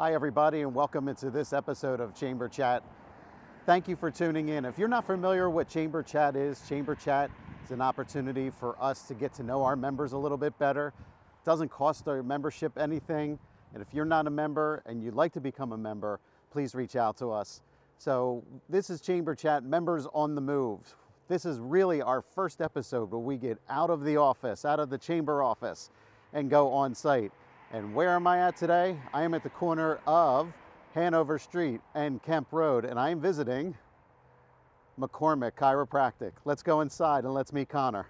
Hi, 0.00 0.14
everybody, 0.14 0.60
and 0.60 0.72
welcome 0.72 1.08
into 1.08 1.28
this 1.28 1.52
episode 1.52 1.98
of 1.98 2.14
Chamber 2.14 2.48
Chat. 2.48 2.84
Thank 3.66 3.88
you 3.88 3.96
for 3.96 4.12
tuning 4.12 4.50
in. 4.50 4.64
If 4.64 4.78
you're 4.78 4.86
not 4.86 5.04
familiar 5.04 5.50
what 5.50 5.68
Chamber 5.68 6.04
Chat 6.04 6.36
is, 6.36 6.62
Chamber 6.68 6.94
Chat 6.94 7.32
is 7.64 7.72
an 7.72 7.80
opportunity 7.80 8.48
for 8.48 8.80
us 8.80 9.08
to 9.08 9.14
get 9.14 9.34
to 9.34 9.42
know 9.42 9.64
our 9.64 9.74
members 9.74 10.12
a 10.12 10.16
little 10.16 10.38
bit 10.38 10.56
better. 10.56 10.92
It 10.96 11.44
doesn't 11.44 11.70
cost 11.70 12.06
our 12.06 12.22
membership 12.22 12.78
anything, 12.78 13.40
and 13.74 13.82
if 13.82 13.92
you're 13.92 14.04
not 14.04 14.28
a 14.28 14.30
member 14.30 14.84
and 14.86 15.02
you'd 15.02 15.16
like 15.16 15.32
to 15.32 15.40
become 15.40 15.72
a 15.72 15.76
member, 15.76 16.20
please 16.52 16.76
reach 16.76 16.94
out 16.94 17.16
to 17.16 17.32
us. 17.32 17.62
So, 17.98 18.44
this 18.68 18.90
is 18.90 19.00
Chamber 19.00 19.34
Chat 19.34 19.64
Members 19.64 20.06
on 20.14 20.36
the 20.36 20.40
Move. 20.40 20.94
This 21.26 21.44
is 21.44 21.58
really 21.58 22.02
our 22.02 22.22
first 22.22 22.60
episode 22.60 23.10
where 23.10 23.18
we 23.18 23.36
get 23.36 23.58
out 23.68 23.90
of 23.90 24.04
the 24.04 24.16
office, 24.16 24.64
out 24.64 24.78
of 24.78 24.90
the 24.90 24.98
chamber 24.98 25.42
office, 25.42 25.90
and 26.32 26.48
go 26.48 26.70
on 26.72 26.94
site. 26.94 27.32
And 27.70 27.94
where 27.94 28.10
am 28.10 28.26
I 28.26 28.40
at 28.40 28.56
today? 28.56 28.96
I 29.12 29.24
am 29.24 29.34
at 29.34 29.42
the 29.42 29.50
corner 29.50 29.98
of 30.06 30.50
Hanover 30.94 31.38
Street 31.38 31.82
and 31.94 32.22
Kemp 32.22 32.48
Road, 32.50 32.86
and 32.86 32.98
I 32.98 33.10
am 33.10 33.20
visiting 33.20 33.76
McCormick 34.98 35.52
Chiropractic. 35.52 36.32
Let's 36.46 36.62
go 36.62 36.80
inside 36.80 37.24
and 37.24 37.34
let's 37.34 37.52
meet 37.52 37.68
Connor. 37.68 38.06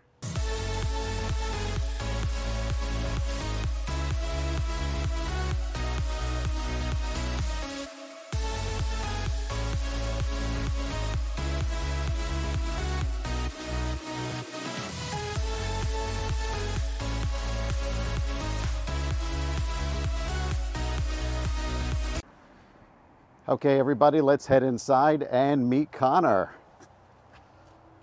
Okay, 23.48 23.78
everybody, 23.78 24.20
let's 24.20 24.44
head 24.44 24.62
inside 24.62 25.22
and 25.22 25.70
meet 25.70 25.90
Connor. 25.90 26.52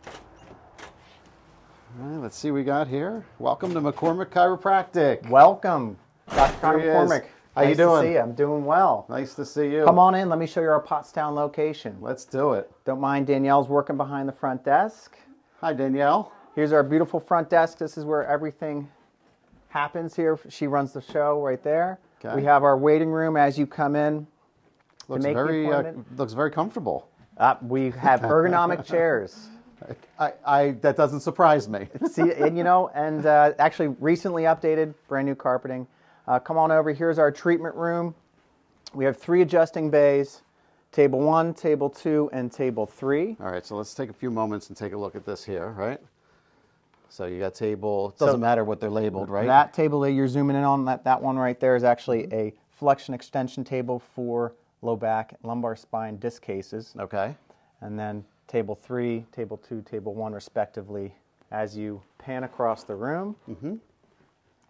All 0.07 0.13
right, 1.99 2.19
let's 2.19 2.35
see 2.35 2.49
what 2.49 2.55
we 2.55 2.63
got 2.63 2.87
here. 2.87 3.23
Welcome 3.37 3.71
to 3.75 3.79
McCormick 3.79 4.29
Chiropractic. 4.29 5.29
Welcome, 5.29 5.97
Dr. 6.33 6.57
Connor 6.61 6.79
Here 6.79 6.93
he 6.93 6.97
is. 6.97 7.11
McCormick. 7.11 7.25
How 7.53 7.61
you 7.61 7.75
doing? 7.75 8.01
To 8.01 8.07
see 8.07 8.13
you. 8.13 8.19
I'm 8.21 8.33
doing 8.33 8.65
well. 8.65 9.05
Nice 9.07 9.35
to 9.35 9.45
see 9.45 9.69
you. 9.69 9.85
Come 9.85 9.99
on 9.99 10.15
in. 10.15 10.29
Let 10.29 10.39
me 10.39 10.47
show 10.47 10.61
you 10.61 10.69
our 10.69 10.81
Pottstown 10.81 11.35
location. 11.35 11.95
Let's 12.01 12.25
do 12.25 12.53
it. 12.53 12.71
Don't 12.83 12.99
mind 12.99 13.27
Danielle's 13.27 13.67
working 13.67 13.97
behind 13.97 14.27
the 14.27 14.33
front 14.33 14.65
desk. 14.65 15.15
Hi, 15.61 15.73
Danielle. 15.73 16.31
Here's 16.55 16.71
our 16.71 16.81
beautiful 16.81 17.19
front 17.19 17.51
desk. 17.51 17.77
This 17.77 17.99
is 17.99 18.03
where 18.03 18.25
everything 18.25 18.89
happens 19.67 20.15
here. 20.15 20.39
She 20.49 20.65
runs 20.65 20.93
the 20.93 21.01
show 21.01 21.39
right 21.39 21.61
there. 21.61 21.99
Okay. 22.25 22.35
We 22.35 22.45
have 22.45 22.63
our 22.63 22.75
waiting 22.75 23.09
room 23.09 23.37
as 23.37 23.59
you 23.59 23.67
come 23.67 23.95
in. 23.95 24.25
Looks 25.07 25.23
make 25.23 25.35
the 25.35 25.43
very 25.43 25.71
uh, 25.71 25.93
looks 26.17 26.33
very 26.33 26.51
comfortable. 26.51 27.09
Uh, 27.37 27.55
we 27.61 27.91
have 27.91 28.21
ergonomic 28.21 28.85
chairs. 28.91 29.49
I, 30.19 30.33
I 30.45 30.71
that 30.81 30.95
doesn't 30.95 31.19
surprise 31.19 31.67
me. 31.69 31.87
See, 32.11 32.31
and 32.33 32.57
you 32.57 32.63
know, 32.63 32.89
and 32.95 33.25
uh, 33.25 33.53
actually 33.59 33.89
recently 33.99 34.43
updated, 34.43 34.93
brand 35.07 35.27
new 35.27 35.35
carpeting. 35.35 35.87
Uh, 36.27 36.39
come 36.39 36.57
on 36.57 36.71
over. 36.71 36.91
Here's 36.91 37.19
our 37.19 37.31
treatment 37.31 37.75
room. 37.75 38.15
We 38.93 39.05
have 39.05 39.17
three 39.17 39.41
adjusting 39.41 39.91
bays: 39.91 40.41
table 40.91 41.19
one, 41.19 41.53
table 41.53 41.89
two, 41.89 42.29
and 42.33 42.51
table 42.51 42.85
three. 42.85 43.37
All 43.39 43.51
right, 43.51 43.65
so 43.65 43.75
let's 43.75 43.93
take 43.93 44.09
a 44.09 44.13
few 44.13 44.31
moments 44.31 44.69
and 44.69 44.77
take 44.77 44.93
a 44.93 44.97
look 44.97 45.15
at 45.15 45.25
this 45.25 45.43
here, 45.43 45.69
right? 45.71 45.99
So 47.09 47.25
you 47.25 47.39
got 47.39 47.53
table. 47.53 48.13
It 48.15 48.19
doesn't 48.19 48.41
matter 48.41 48.63
what 48.63 48.79
they're 48.79 48.89
labeled, 48.89 49.29
right? 49.29 49.45
That 49.45 49.73
table 49.73 49.99
that 50.01 50.11
you're 50.11 50.27
zooming 50.27 50.57
in 50.57 50.63
on, 50.63 50.85
that, 50.85 51.03
that 51.03 51.21
one 51.21 51.37
right 51.37 51.57
there 51.59 51.75
is 51.75 51.83
actually 51.83 52.27
a 52.33 52.53
flexion 52.71 53.13
extension 53.13 53.63
table 53.63 53.99
for 53.99 54.53
low 54.85 54.95
back, 54.95 55.35
lumbar 55.43 55.75
spine 55.75 56.17
disc 56.17 56.41
cases. 56.41 56.93
okay. 56.99 57.35
And 57.81 57.99
then 57.99 58.23
table 58.47 58.75
three, 58.75 59.25
table 59.31 59.57
two, 59.57 59.81
table 59.81 60.13
one, 60.13 60.31
respectively. 60.33 61.13
As 61.51 61.75
you 61.75 62.01
pan 62.17 62.43
across 62.43 62.83
the 62.83 62.95
room, 62.95 63.35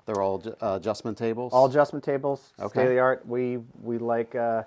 They're 0.06 0.22
all 0.22 0.42
uh, 0.62 0.76
adjustment 0.80 1.18
tables. 1.18 1.52
all 1.54 1.66
adjustment 1.66 2.04
tables, 2.04 2.54
Okay. 2.60 2.70
state 2.70 2.84
of 2.84 2.90
the 2.90 3.00
art. 3.00 3.26
We 3.28 3.58
we 3.84 3.98
like. 3.98 4.36
Uh, 4.36 4.64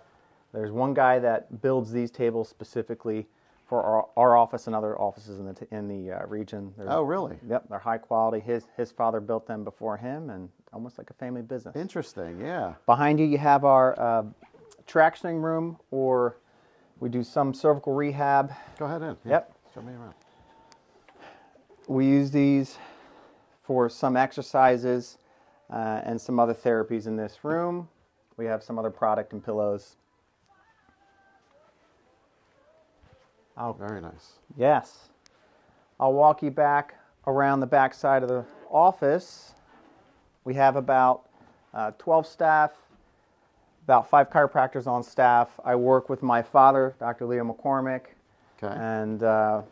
there's 0.52 0.72
one 0.72 0.94
guy 0.94 1.18
that 1.18 1.60
builds 1.62 1.92
these 1.92 2.10
tables 2.10 2.48
specifically 2.48 3.26
for 3.66 3.82
our, 3.82 4.06
our 4.16 4.36
office 4.36 4.66
and 4.66 4.74
other 4.74 4.98
offices 4.98 5.38
in 5.38 5.44
the 5.44 5.52
t- 5.52 5.66
in 5.70 5.86
the 5.86 6.12
uh, 6.12 6.26
region. 6.26 6.72
They're- 6.76 6.86
Oh, 6.88 7.02
really? 7.02 7.36
Yep, 7.46 7.68
they're 7.68 7.78
high 7.78 7.98
quality. 7.98 8.40
His 8.40 8.66
his 8.76 8.90
father 8.90 9.20
built 9.20 9.46
them 9.46 9.62
before 9.62 9.96
him, 9.98 10.30
and 10.30 10.48
almost 10.72 10.96
like 10.98 11.10
a 11.10 11.14
family 11.14 11.42
business. 11.42 11.76
Interesting. 11.76 12.40
Yeah. 12.40 12.74
Behind 12.86 13.20
you, 13.20 13.26
you 13.26 13.38
have 13.38 13.64
our 13.64 13.94
uh, 14.00 14.24
tractioning 14.88 15.42
room, 15.42 15.78
or 15.90 16.36
we 17.00 17.08
do 17.08 17.22
some 17.22 17.54
cervical 17.54 17.94
rehab. 17.94 18.52
Go 18.78 18.86
ahead 18.86 19.02
in. 19.02 19.16
Yeah. 19.24 19.30
Yep. 19.32 19.52
Show 19.74 19.82
me 19.82 19.92
around. 19.92 20.14
We 21.86 22.06
use 22.06 22.30
these 22.30 22.76
for 23.62 23.88
some 23.88 24.16
exercises 24.16 25.18
uh, 25.70 26.00
and 26.04 26.20
some 26.20 26.38
other 26.40 26.54
therapies 26.54 27.06
in 27.06 27.16
this 27.16 27.44
room. 27.44 27.88
We 28.36 28.46
have 28.46 28.62
some 28.62 28.78
other 28.78 28.90
product 28.90 29.32
and 29.32 29.44
pillows. 29.44 29.96
I'll, 33.56 33.72
Very 33.74 34.00
nice. 34.00 34.38
yes. 34.56 35.08
I'll 35.98 36.12
walk 36.12 36.42
you 36.42 36.50
back 36.50 36.94
around 37.26 37.60
the 37.60 37.66
back 37.66 37.92
side 37.92 38.22
of 38.22 38.28
the 38.28 38.44
office. 38.70 39.52
We 40.44 40.54
have 40.54 40.76
about 40.76 41.28
uh, 41.74 41.90
12 41.98 42.26
staff, 42.26 42.70
about 43.88 44.10
five 44.10 44.28
chiropractors 44.28 44.86
on 44.86 45.02
staff. 45.02 45.48
I 45.64 45.74
work 45.74 46.10
with 46.10 46.22
my 46.22 46.42
father, 46.42 46.94
Dr. 47.00 47.24
Leo 47.24 47.42
McCormick, 47.42 48.02
Okay. 48.62 48.74
and 48.78 49.22
uh, 49.22 49.62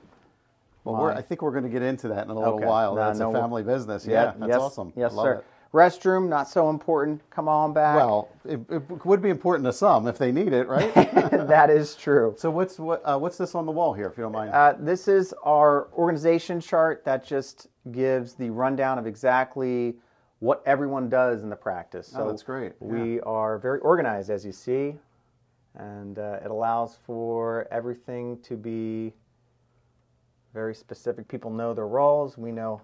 well, 0.85 0.97
we're, 0.97 1.13
I 1.13 1.21
think 1.21 1.43
we're 1.43 1.51
going 1.51 1.65
to 1.65 1.69
get 1.69 1.83
into 1.83 2.09
that 2.09 2.25
in 2.25 2.31
a 2.31 2.35
little 2.35 2.55
Okay. 2.55 2.65
while. 2.65 2.95
No, 2.95 3.05
That's 3.05 3.19
no, 3.19 3.31
a 3.31 3.39
family 3.39 3.63
business. 3.63 4.07
Yeah. 4.07 4.33
That's 4.39 4.49
yes, 4.49 4.59
awesome. 4.59 4.95
Yes, 4.97 5.13
Love 5.13 5.25
sir. 5.27 5.33
It. 5.35 5.45
Restroom, 5.75 6.31
not 6.31 6.49
so 6.49 6.71
important. 6.71 7.29
Come 7.29 7.47
on 7.47 7.75
back. 7.75 7.97
Well, 7.97 8.31
it, 8.47 8.61
it 8.71 9.05
would 9.05 9.21
be 9.21 9.29
important 9.29 9.67
to 9.67 9.73
some 9.75 10.07
if 10.07 10.17
they 10.17 10.33
need 10.33 10.55
it, 10.55 10.67
right? 10.67 10.95
that 10.95 11.69
is 11.69 11.95
true. 11.95 12.35
so 12.39 12.49
what's 12.51 12.79
what 12.79 13.03
uh, 13.05 13.19
what's 13.19 13.37
this 13.37 13.55
on 13.55 13.67
the 13.67 13.73
wall 13.73 13.93
here, 13.93 14.07
if 14.07 14.17
you 14.17 14.23
don't 14.23 14.33
mind? 14.33 14.53
Uh, 14.53 14.75
this 14.79 15.09
is 15.09 15.35
our 15.43 15.89
organization 15.93 16.59
chart 16.61 17.05
that 17.05 17.23
just 17.23 17.67
gives 17.93 18.33
the 18.33 18.49
rundown 18.49 18.99
of 18.99 19.07
exactly 19.07 19.97
what 20.41 20.63
everyone 20.67 21.09
does 21.09 21.43
in 21.43 21.51
the 21.51 21.57
practice. 21.57 22.09
So 22.09 22.23
Oh, 22.25 22.29
that's 22.29 22.43
great. 22.43 22.73
We 22.81 23.21
are 23.21 23.59
very 23.59 23.81
organized, 23.81 24.31
as 24.31 24.45
you 24.45 24.53
see, 24.53 24.97
and 25.75 26.19
uh, 26.19 26.41
it 26.45 26.51
allows 26.51 26.99
for 27.07 27.67
everything 27.71 28.39
to 28.43 28.57
be 28.57 29.15
very 30.53 30.75
specific. 30.75 31.29
People 31.29 31.51
know 31.51 31.75
their 31.75 31.87
roles. 31.87 32.39
We 32.39 32.53
know 32.53 32.81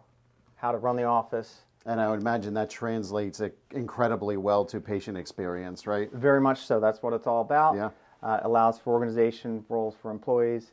how 0.57 0.73
to 0.73 0.79
run 0.79 0.97
the 0.97 1.05
office. 1.05 1.62
and 1.87 2.01
I 2.01 2.09
would 2.09 2.21
imagine 2.21 2.55
that 2.55 2.71
translates 2.71 3.41
incredibly 3.73 4.37
well 4.37 4.65
to 4.67 4.81
patient 4.81 5.19
experience, 5.19 5.87
right? 5.87 6.12
Very 6.12 6.41
much 6.41 6.65
so. 6.65 6.79
That's 6.81 7.03
what 7.03 7.12
it's 7.12 7.27
all 7.27 7.41
about. 7.41 7.75
Yeah. 7.77 7.91
Uh, 8.23 8.37
it 8.41 8.47
allows 8.47 8.79
for 8.79 8.93
organization 8.93 9.65
roles 9.69 9.97
for 10.01 10.11
employees, 10.12 10.71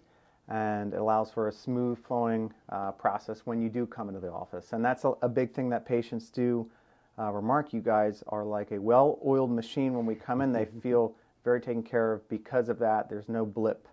and 0.49 0.93
it 0.93 0.99
allows 0.99 1.31
for 1.31 1.47
a 1.47 1.51
smooth 1.51 2.03
flowing 2.03 2.51
uh, 2.69 2.91
process 2.91 3.41
when 3.45 3.61
you 3.61 3.69
do 3.69 3.85
come 3.85 4.09
into 4.09 4.19
the 4.19 4.31
office. 4.31 4.73
And 4.73 4.83
that's 4.83 5.05
a, 5.05 5.13
a 5.21 5.29
big 5.29 5.53
thing 5.53 5.69
that 5.69 5.85
patients 5.85 6.29
do 6.29 6.69
uh, 7.19 7.31
remark. 7.31 7.71
You 7.71 7.81
guys 7.81 8.23
are 8.27 8.43
like 8.43 8.71
a 8.71 8.79
well 8.79 9.19
oiled 9.25 9.51
machine 9.51 9.93
when 9.93 10.05
we 10.05 10.15
come 10.15 10.41
in. 10.41 10.51
They 10.51 10.65
feel 10.81 11.15
very 11.43 11.61
taken 11.61 11.83
care 11.83 12.13
of 12.13 12.27
because 12.29 12.67
of 12.67 12.79
that. 12.79 13.09
There's 13.09 13.29
no 13.29 13.45
blip. 13.45 13.87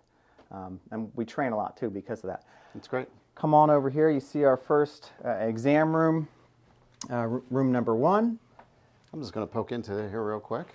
Um, 0.51 0.79
and 0.91 1.11
we 1.15 1.25
train 1.25 1.51
a 1.51 1.57
lot 1.57 1.77
too 1.77 1.89
because 1.89 2.23
of 2.23 2.27
that. 2.29 2.43
It's 2.75 2.87
great. 2.87 3.07
Come 3.35 3.53
on 3.53 3.69
over 3.69 3.89
here. 3.89 4.09
You 4.09 4.19
see 4.19 4.43
our 4.43 4.57
first 4.57 5.11
uh, 5.23 5.29
exam 5.33 5.95
room, 5.95 6.27
uh, 7.11 7.27
room 7.27 7.71
number 7.71 7.95
one. 7.95 8.39
I'm 9.13 9.21
just 9.21 9.33
going 9.33 9.47
to 9.47 9.51
poke 9.51 9.71
into 9.71 9.91
here 10.09 10.23
real 10.23 10.39
quick. 10.39 10.67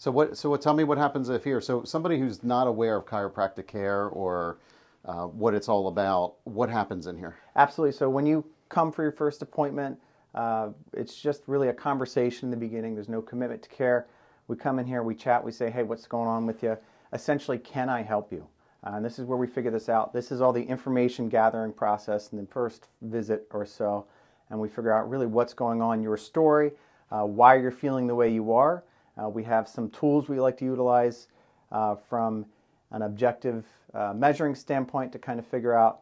So 0.00 0.10
what? 0.10 0.38
So 0.38 0.48
what? 0.48 0.62
Tell 0.62 0.72
me 0.72 0.82
what 0.82 0.96
happens 0.96 1.28
if 1.28 1.44
here. 1.44 1.60
So 1.60 1.84
somebody 1.84 2.18
who's 2.18 2.42
not 2.42 2.66
aware 2.66 2.96
of 2.96 3.04
chiropractic 3.04 3.66
care 3.66 4.06
or 4.06 4.56
uh, 5.04 5.26
what 5.26 5.52
it's 5.52 5.68
all 5.68 5.88
about, 5.88 6.36
what 6.44 6.70
happens 6.70 7.06
in 7.06 7.18
here? 7.18 7.36
Absolutely. 7.54 7.92
So 7.92 8.08
when 8.08 8.24
you 8.24 8.42
come 8.70 8.92
for 8.92 9.02
your 9.02 9.12
first 9.12 9.42
appointment, 9.42 9.98
uh, 10.34 10.70
it's 10.94 11.20
just 11.20 11.42
really 11.46 11.68
a 11.68 11.74
conversation 11.74 12.46
in 12.46 12.50
the 12.50 12.56
beginning. 12.56 12.94
There's 12.94 13.10
no 13.10 13.20
commitment 13.20 13.62
to 13.64 13.68
care. 13.68 14.06
We 14.48 14.56
come 14.56 14.78
in 14.78 14.86
here, 14.86 15.02
we 15.02 15.14
chat, 15.14 15.44
we 15.44 15.52
say, 15.52 15.70
hey, 15.70 15.82
what's 15.82 16.06
going 16.06 16.28
on 16.28 16.46
with 16.46 16.62
you? 16.62 16.78
Essentially, 17.12 17.58
can 17.58 17.90
I 17.90 18.00
help 18.00 18.32
you? 18.32 18.46
Uh, 18.82 18.92
and 18.94 19.04
this 19.04 19.18
is 19.18 19.26
where 19.26 19.36
we 19.36 19.46
figure 19.46 19.70
this 19.70 19.90
out. 19.90 20.14
This 20.14 20.32
is 20.32 20.40
all 20.40 20.54
the 20.54 20.62
information 20.62 21.28
gathering 21.28 21.74
process 21.74 22.32
in 22.32 22.38
the 22.38 22.46
first 22.46 22.88
visit 23.02 23.46
or 23.50 23.66
so. 23.66 24.06
And 24.48 24.58
we 24.58 24.68
figure 24.70 24.94
out 24.94 25.10
really 25.10 25.26
what's 25.26 25.52
going 25.52 25.82
on, 25.82 26.02
your 26.02 26.16
story, 26.16 26.72
uh, 27.10 27.24
why 27.24 27.56
you're 27.56 27.70
feeling 27.70 28.06
the 28.06 28.14
way 28.14 28.32
you 28.32 28.54
are. 28.54 28.82
Uh, 29.20 29.28
we 29.28 29.42
have 29.44 29.68
some 29.68 29.90
tools 29.90 30.28
we 30.28 30.40
like 30.40 30.56
to 30.58 30.64
utilize 30.64 31.28
uh, 31.72 31.94
from 31.94 32.46
an 32.92 33.02
objective 33.02 33.64
uh, 33.94 34.12
measuring 34.14 34.54
standpoint 34.54 35.12
to 35.12 35.18
kind 35.18 35.38
of 35.38 35.46
figure 35.46 35.74
out 35.74 36.00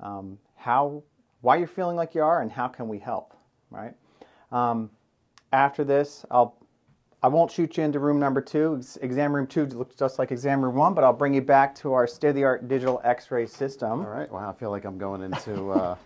um, 0.00 0.38
how, 0.56 1.02
why 1.40 1.56
you're 1.56 1.66
feeling 1.66 1.96
like 1.96 2.14
you 2.14 2.22
are, 2.22 2.42
and 2.42 2.52
how 2.52 2.68
can 2.68 2.88
we 2.88 2.98
help, 2.98 3.34
right? 3.70 3.94
Um, 4.52 4.90
after 5.52 5.84
this, 5.84 6.24
I'll 6.30 6.56
I 7.20 7.26
won't 7.26 7.50
shoot 7.50 7.76
you 7.76 7.82
into 7.82 7.98
room 7.98 8.20
number 8.20 8.40
two. 8.40 8.80
Exam 9.02 9.34
room 9.34 9.48
two 9.48 9.66
looks 9.66 9.96
just 9.96 10.20
like 10.20 10.30
exam 10.30 10.64
room 10.64 10.76
one, 10.76 10.94
but 10.94 11.02
I'll 11.02 11.12
bring 11.12 11.34
you 11.34 11.42
back 11.42 11.74
to 11.76 11.92
our 11.92 12.06
state 12.06 12.28
of 12.28 12.34
the 12.36 12.44
art 12.44 12.68
digital 12.68 13.00
x 13.02 13.32
ray 13.32 13.44
system. 13.44 14.02
All 14.02 14.06
right. 14.06 14.30
Wow, 14.30 14.48
I 14.48 14.52
feel 14.52 14.70
like 14.70 14.84
I'm 14.84 14.98
going 14.98 15.22
into 15.22 15.70
uh, 15.72 15.96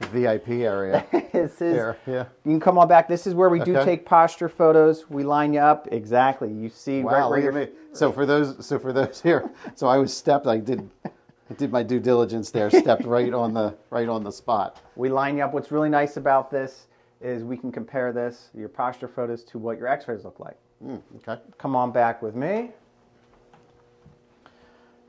VIP 0.00 0.48
area 0.50 1.06
this 1.32 1.52
is, 1.54 1.74
here. 1.74 1.96
Yeah. 2.06 2.24
You 2.44 2.52
can 2.52 2.60
come 2.60 2.76
on 2.78 2.86
back. 2.86 3.08
This 3.08 3.26
is 3.26 3.34
where 3.34 3.48
we 3.48 3.60
do 3.60 3.76
Okay. 3.76 3.84
take 3.84 4.06
posture 4.06 4.48
photos. 4.48 5.08
We 5.08 5.24
line 5.24 5.54
you 5.54 5.60
up 5.60 5.88
exactly. 5.90 6.52
You 6.52 6.68
see 6.68 7.02
right 7.02 7.20
Wow, 7.22 7.32
at 7.34 7.42
you're- 7.42 7.68
So 7.92 8.12
for 8.12 8.26
those, 8.26 8.64
so 8.64 8.78
for 8.78 8.92
those 8.92 9.22
here, 9.28 9.50
so 9.74 9.86
I 9.86 9.96
was 9.96 10.14
stepped. 10.14 10.46
I 10.46 10.58
did, 10.58 10.88
I 11.04 11.54
did 11.56 11.72
my 11.72 11.82
due 11.82 12.00
diligence 12.00 12.50
there. 12.50 12.68
Stepped 12.70 13.04
right 13.06 13.32
on 13.32 13.54
the 13.54 13.74
right 13.90 14.08
on 14.08 14.22
the 14.22 14.32
spot. 14.32 14.80
We 14.96 15.08
line 15.08 15.38
you 15.38 15.44
up. 15.44 15.54
What's 15.54 15.70
really 15.70 15.88
nice 15.90 16.16
about 16.18 16.50
this 16.50 16.88
is 17.22 17.42
we 17.42 17.56
can 17.56 17.72
compare 17.72 18.12
this, 18.12 18.50
your 18.54 18.68
posture 18.68 19.08
photos, 19.08 19.42
to 19.44 19.58
what 19.58 19.78
your 19.78 19.88
x-rays 19.88 20.24
look 20.24 20.38
like. 20.38 20.56
Mm, 20.84 21.00
okay. 21.26 21.40
Come 21.56 21.74
on 21.74 21.90
back 21.90 22.20
with 22.20 22.34
me. 22.34 22.70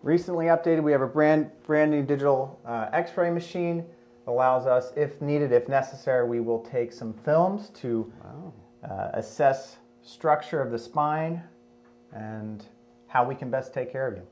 Recently 0.01 0.45
updated, 0.45 0.83
we 0.83 0.93
have 0.93 1.01
a 1.01 1.07
brand, 1.07 1.51
brand 1.65 1.91
new 1.91 2.01
digital 2.03 2.61
uh, 2.65 2.87
x-ray 2.93 3.29
machine. 3.29 3.83
Allows 4.27 4.67
us, 4.67 4.91
if 4.97 5.21
needed, 5.21 5.51
if 5.53 5.69
necessary, 5.69 6.27
we 6.27 6.41
will 6.41 6.59
take 6.59 6.91
some 6.91 7.13
films 7.13 7.69
to 7.81 8.11
uh, 8.83 9.09
assess 9.13 9.77
structure 10.01 10.61
of 10.61 10.69
the 10.71 10.77
spine 10.79 11.41
and 12.13 12.65
how 13.07 13.23
we 13.25 13.35
can 13.35 13.49
best 13.49 13.73
take 13.73 13.89
care 13.91 14.07
of 14.07 14.15
you. 14.17 14.27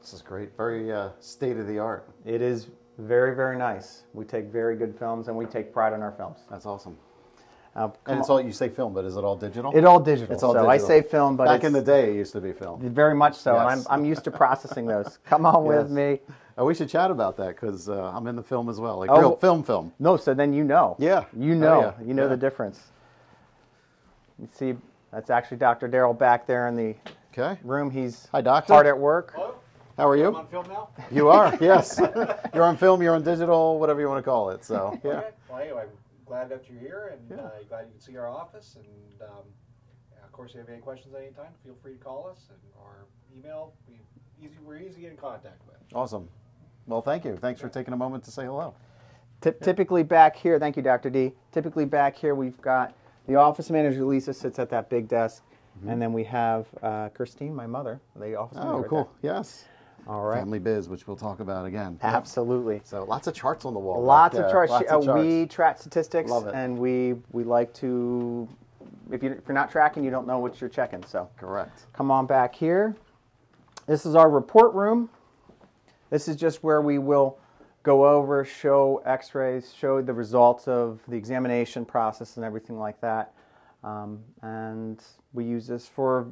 This 0.00 0.12
is 0.12 0.22
great. 0.22 0.56
Very 0.56 0.92
uh, 0.92 1.10
state 1.20 1.56
of 1.56 1.66
the 1.68 1.78
art. 1.78 2.08
It 2.24 2.42
is 2.42 2.66
very, 2.98 3.34
very 3.36 3.56
nice. 3.56 4.02
We 4.12 4.24
take 4.24 4.46
very 4.46 4.74
good 4.76 4.98
films 4.98 5.28
and 5.28 5.36
we 5.36 5.46
take 5.46 5.72
pride 5.72 5.92
in 5.92 6.02
our 6.02 6.12
films. 6.12 6.40
That's 6.50 6.66
awesome. 6.66 6.96
Uh, 7.76 7.90
And 8.06 8.18
it's 8.18 8.28
on. 8.28 8.38
all 8.38 8.40
you 8.44 8.52
say 8.52 8.68
film, 8.68 8.92
but 8.92 9.04
is 9.04 9.16
it 9.16 9.22
all 9.22 9.36
digital? 9.36 9.70
It 9.76 9.84
all 9.84 10.00
digital. 10.00 10.34
It's 10.34 10.42
all 10.42 10.54
so 10.54 10.68
I 10.68 10.78
say 10.78 11.02
film, 11.02 11.36
but 11.36 11.44
Back 11.44 11.62
in 11.62 11.72
the 11.72 11.80
day, 11.82 12.10
it 12.10 12.16
used 12.16 12.32
to 12.32 12.40
be 12.40 12.52
film. 12.52 12.80
very 12.92 13.14
much 13.14 13.36
so. 13.36 13.56
And 13.56 13.78
Yes. 13.78 13.86
I'm, 13.88 14.00
I'm 14.00 14.04
used 14.04 14.24
to 14.24 14.32
processing 14.32 14.86
those. 14.86 15.18
Come 15.24 15.46
on 15.46 15.64
with 15.74 15.90
me. 15.90 16.18
Oh, 16.60 16.66
we 16.66 16.74
should 16.74 16.90
chat 16.90 17.10
about 17.10 17.38
that 17.38 17.56
because 17.58 17.88
uh, 17.88 18.12
I'm 18.14 18.26
in 18.26 18.36
the 18.36 18.42
film 18.42 18.68
as 18.68 18.78
well, 18.78 18.98
like 18.98 19.08
Oh. 19.10 19.18
real 19.18 19.36
film, 19.36 19.62
film. 19.62 19.94
No, 19.98 20.18
so 20.18 20.34
then 20.34 20.52
you 20.52 20.62
know. 20.62 20.94
Yeah. 20.98 21.24
You 21.34 21.52
Oh, 21.54 21.58
know. 21.58 21.80
yeah. 21.80 22.06
You 22.06 22.12
know 22.12 22.24
Yeah. 22.24 22.28
the 22.28 22.36
difference. 22.36 22.92
You 24.38 24.46
see, 24.52 24.76
that's 25.10 25.30
actually 25.30 25.56
Dr. 25.56 25.88
Daryl 25.88 26.16
back 26.16 26.46
there 26.46 26.68
in 26.68 26.76
the 26.76 26.94
Okay. 27.32 27.58
room. 27.64 27.90
He's 27.90 28.26
Hi, 28.32 28.42
doctor. 28.42 28.74
hard 28.74 28.86
at 28.86 28.98
work. 28.98 29.32
Hello? 29.34 29.54
How 29.96 30.06
are 30.06 30.16
you? 30.16 30.26
I'm 30.28 30.34
on 30.36 30.46
film 30.48 30.68
now? 30.68 30.88
You 31.10 31.30
are. 31.30 31.56
Yes. 31.62 31.98
you're 32.52 32.64
on 32.64 32.76
film. 32.76 33.00
You're 33.00 33.14
on 33.14 33.22
digital. 33.22 33.78
Whatever 33.78 34.00
you 34.02 34.08
want 34.08 34.22
to 34.22 34.30
call 34.30 34.50
it. 34.50 34.62
So 34.62 35.00
yeah. 35.02 35.10
Okay. 35.12 35.30
Well, 35.48 35.60
anyway, 35.60 35.84
I'm 35.84 36.24
glad 36.26 36.50
that 36.50 36.68
you're 36.68 36.78
here 36.78 37.14
and 37.14 37.40
uh, 37.40 37.48
glad 37.70 37.86
you 37.86 37.92
can 37.92 38.00
see 38.00 38.18
our 38.18 38.28
office. 38.28 38.76
And 38.76 39.22
um, 39.30 39.44
of 40.22 40.30
course, 40.32 40.50
if 40.50 40.56
you 40.56 40.60
have 40.60 40.68
any 40.68 40.80
questions 40.82 41.14
anytime, 41.14 41.52
feel 41.64 41.74
free 41.82 41.94
to 41.94 41.98
call 42.04 42.28
us 42.30 42.48
and 42.50 42.58
or 42.78 43.06
email. 43.34 43.72
We 43.88 43.94
easy, 44.44 44.56
we're 44.62 44.76
easy 44.76 45.06
in 45.06 45.16
contact 45.16 45.62
with. 45.66 45.76
Awesome. 45.94 46.28
Well, 46.90 47.02
thank 47.02 47.24
you. 47.24 47.36
Thanks 47.36 47.60
for 47.60 47.68
taking 47.68 47.94
a 47.94 47.96
moment 47.96 48.24
to 48.24 48.32
say 48.32 48.44
hello. 48.44 48.74
Ty- 49.40 49.54
Typically 49.62 50.02
back 50.02 50.34
here, 50.34 50.58
thank 50.58 50.76
you, 50.76 50.82
Dr. 50.82 51.08
D. 51.08 51.32
Typically 51.52 51.84
back 51.84 52.16
here, 52.16 52.34
we've 52.34 52.60
got 52.60 52.94
the 53.28 53.36
office 53.36 53.70
manager, 53.70 54.04
Lisa, 54.04 54.34
sits 54.34 54.58
at 54.58 54.68
that 54.70 54.90
big 54.90 55.06
desk. 55.08 55.44
And 55.86 56.02
then 56.02 56.12
we 56.12 56.24
have 56.24 56.66
uh, 56.82 57.08
Christine, 57.14 57.54
my 57.54 57.66
mother, 57.66 58.00
the 58.16 58.34
office 58.34 58.56
manager. 58.58 58.72
Mm-hmm. 58.74 58.84
Oh, 58.84 58.88
cool. 59.04 59.12
Yes. 59.22 59.64
All 60.06 60.22
right. 60.24 60.40
Family 60.40 60.58
biz, 60.58 60.90
which 60.90 61.06
we'll 61.06 61.16
talk 61.16 61.40
about 61.40 61.64
again. 61.64 61.98
Absolutely. 62.02 62.82
So 62.84 63.04
lots 63.04 63.28
of 63.28 63.34
charts 63.34 63.64
on 63.64 63.72
the 63.72 63.80
wall. 63.80 64.02
Lots 64.02 64.36
of 64.36 64.50
charts. 64.50 64.70
Lots 64.72 64.90
Uh, 64.90 64.98
of 64.98 65.04
charts. 65.06 65.24
We 65.24 65.46
track 65.46 65.78
statistics, 65.78 66.30
Love 66.30 66.48
it. 66.48 66.54
and 66.54 66.76
we 66.76 67.14
we 67.32 67.44
like 67.44 67.72
to. 67.74 68.46
If, 69.10 69.22
you, 69.22 69.30
if 69.32 69.48
you're 69.48 69.54
not 69.54 69.70
tracking, 69.70 70.04
you 70.04 70.10
don't 70.10 70.26
know 70.26 70.38
what 70.38 70.60
you're 70.60 70.68
checking. 70.68 71.02
So 71.04 71.30
Correct. 71.38 71.86
come 71.94 72.10
on 72.10 72.26
back 72.26 72.54
here. 72.54 72.94
This 73.86 74.04
is 74.04 74.14
our 74.14 74.28
report 74.28 74.74
room. 74.74 75.08
This 76.10 76.28
is 76.28 76.36
just 76.36 76.62
where 76.62 76.82
we 76.82 76.98
will 76.98 77.38
go 77.82 78.06
over, 78.06 78.44
show 78.44 79.02
X-rays, 79.06 79.72
show 79.72 80.02
the 80.02 80.12
results 80.12 80.68
of 80.68 81.00
the 81.08 81.16
examination 81.16 81.84
process 81.84 82.36
and 82.36 82.44
everything 82.44 82.78
like 82.78 83.00
that. 83.00 83.32
Um, 83.82 84.20
and 84.42 85.02
we 85.32 85.44
use 85.44 85.66
this 85.66 85.88
for 85.88 86.28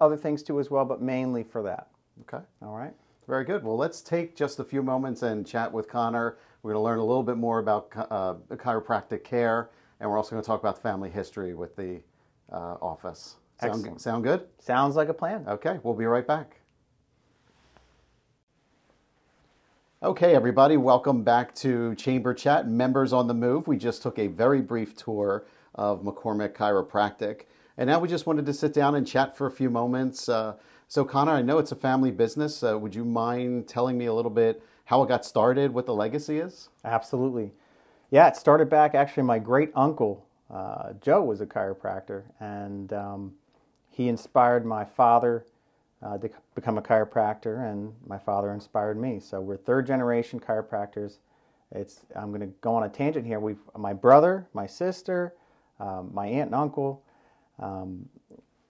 other 0.00 0.16
things 0.16 0.42
too 0.42 0.58
as 0.58 0.70
well, 0.70 0.84
but 0.84 1.00
mainly 1.00 1.44
for 1.44 1.62
that. 1.62 1.88
Okay. 2.22 2.42
All 2.62 2.76
right. 2.76 2.92
Very 3.28 3.44
good. 3.44 3.62
Well, 3.62 3.76
let's 3.76 4.00
take 4.00 4.34
just 4.34 4.58
a 4.58 4.64
few 4.64 4.82
moments 4.82 5.22
and 5.22 5.46
chat 5.46 5.70
with 5.70 5.88
Connor. 5.88 6.38
We're 6.62 6.72
going 6.72 6.82
to 6.82 6.84
learn 6.84 6.98
a 6.98 7.04
little 7.04 7.22
bit 7.22 7.36
more 7.36 7.58
about 7.60 7.90
uh, 8.10 8.34
chiropractic 8.50 9.24
care, 9.24 9.70
and 10.00 10.10
we're 10.10 10.16
also 10.16 10.30
going 10.30 10.42
to 10.42 10.46
talk 10.46 10.60
about 10.60 10.82
family 10.82 11.10
history 11.10 11.54
with 11.54 11.76
the 11.76 12.00
uh, 12.50 12.76
office. 12.82 13.36
Sound, 13.60 14.00
sound 14.00 14.24
good? 14.24 14.48
Sounds 14.58 14.96
like 14.96 15.08
a 15.08 15.14
plan. 15.14 15.44
Okay, 15.46 15.78
we'll 15.82 15.94
be 15.94 16.06
right 16.06 16.26
back. 16.26 16.59
Okay, 20.02 20.34
everybody, 20.34 20.78
welcome 20.78 21.22
back 21.24 21.54
to 21.56 21.94
Chamber 21.94 22.32
Chat, 22.32 22.66
Members 22.66 23.12
on 23.12 23.26
the 23.26 23.34
Move. 23.34 23.68
We 23.68 23.76
just 23.76 24.00
took 24.00 24.18
a 24.18 24.28
very 24.28 24.62
brief 24.62 24.96
tour 24.96 25.44
of 25.74 26.00
McCormick 26.00 26.54
Chiropractic, 26.54 27.42
and 27.76 27.86
now 27.86 27.98
we 28.00 28.08
just 28.08 28.26
wanted 28.26 28.46
to 28.46 28.54
sit 28.54 28.72
down 28.72 28.94
and 28.94 29.06
chat 29.06 29.36
for 29.36 29.46
a 29.46 29.50
few 29.50 29.68
moments. 29.68 30.26
Uh, 30.26 30.54
so, 30.88 31.04
Connor, 31.04 31.32
I 31.32 31.42
know 31.42 31.58
it's 31.58 31.70
a 31.70 31.76
family 31.76 32.10
business. 32.10 32.62
Uh, 32.62 32.78
would 32.78 32.94
you 32.94 33.04
mind 33.04 33.68
telling 33.68 33.98
me 33.98 34.06
a 34.06 34.14
little 34.14 34.30
bit 34.30 34.62
how 34.86 35.02
it 35.02 35.08
got 35.08 35.22
started, 35.22 35.74
what 35.74 35.84
the 35.84 35.94
legacy 35.94 36.38
is? 36.38 36.70
Absolutely. 36.82 37.52
Yeah, 38.10 38.26
it 38.26 38.36
started 38.36 38.70
back 38.70 38.94
actually. 38.94 39.24
My 39.24 39.38
great 39.38 39.70
uncle, 39.74 40.24
uh, 40.50 40.94
Joe, 41.02 41.22
was 41.22 41.42
a 41.42 41.46
chiropractor, 41.46 42.22
and 42.40 42.90
um, 42.94 43.34
he 43.90 44.08
inspired 44.08 44.64
my 44.64 44.82
father 44.82 45.44
uh, 46.02 46.18
to 46.18 46.30
become 46.54 46.78
a 46.78 46.82
chiropractor, 46.82 47.70
and 47.70 47.92
my 48.06 48.18
father 48.18 48.52
inspired 48.52 48.98
me. 48.98 49.20
So 49.20 49.40
we're 49.40 49.56
third 49.56 49.86
generation 49.86 50.40
chiropractors. 50.40 51.18
It's 51.72 52.00
I'm 52.16 52.30
going 52.30 52.40
to 52.40 52.54
go 52.60 52.74
on 52.74 52.84
a 52.84 52.88
tangent 52.88 53.26
here. 53.26 53.38
We've 53.38 53.58
my 53.76 53.92
brother, 53.92 54.48
my 54.54 54.66
sister, 54.66 55.34
um, 55.78 56.10
my 56.12 56.26
aunt 56.26 56.46
and 56.46 56.54
uncle, 56.54 57.04
um, 57.58 58.08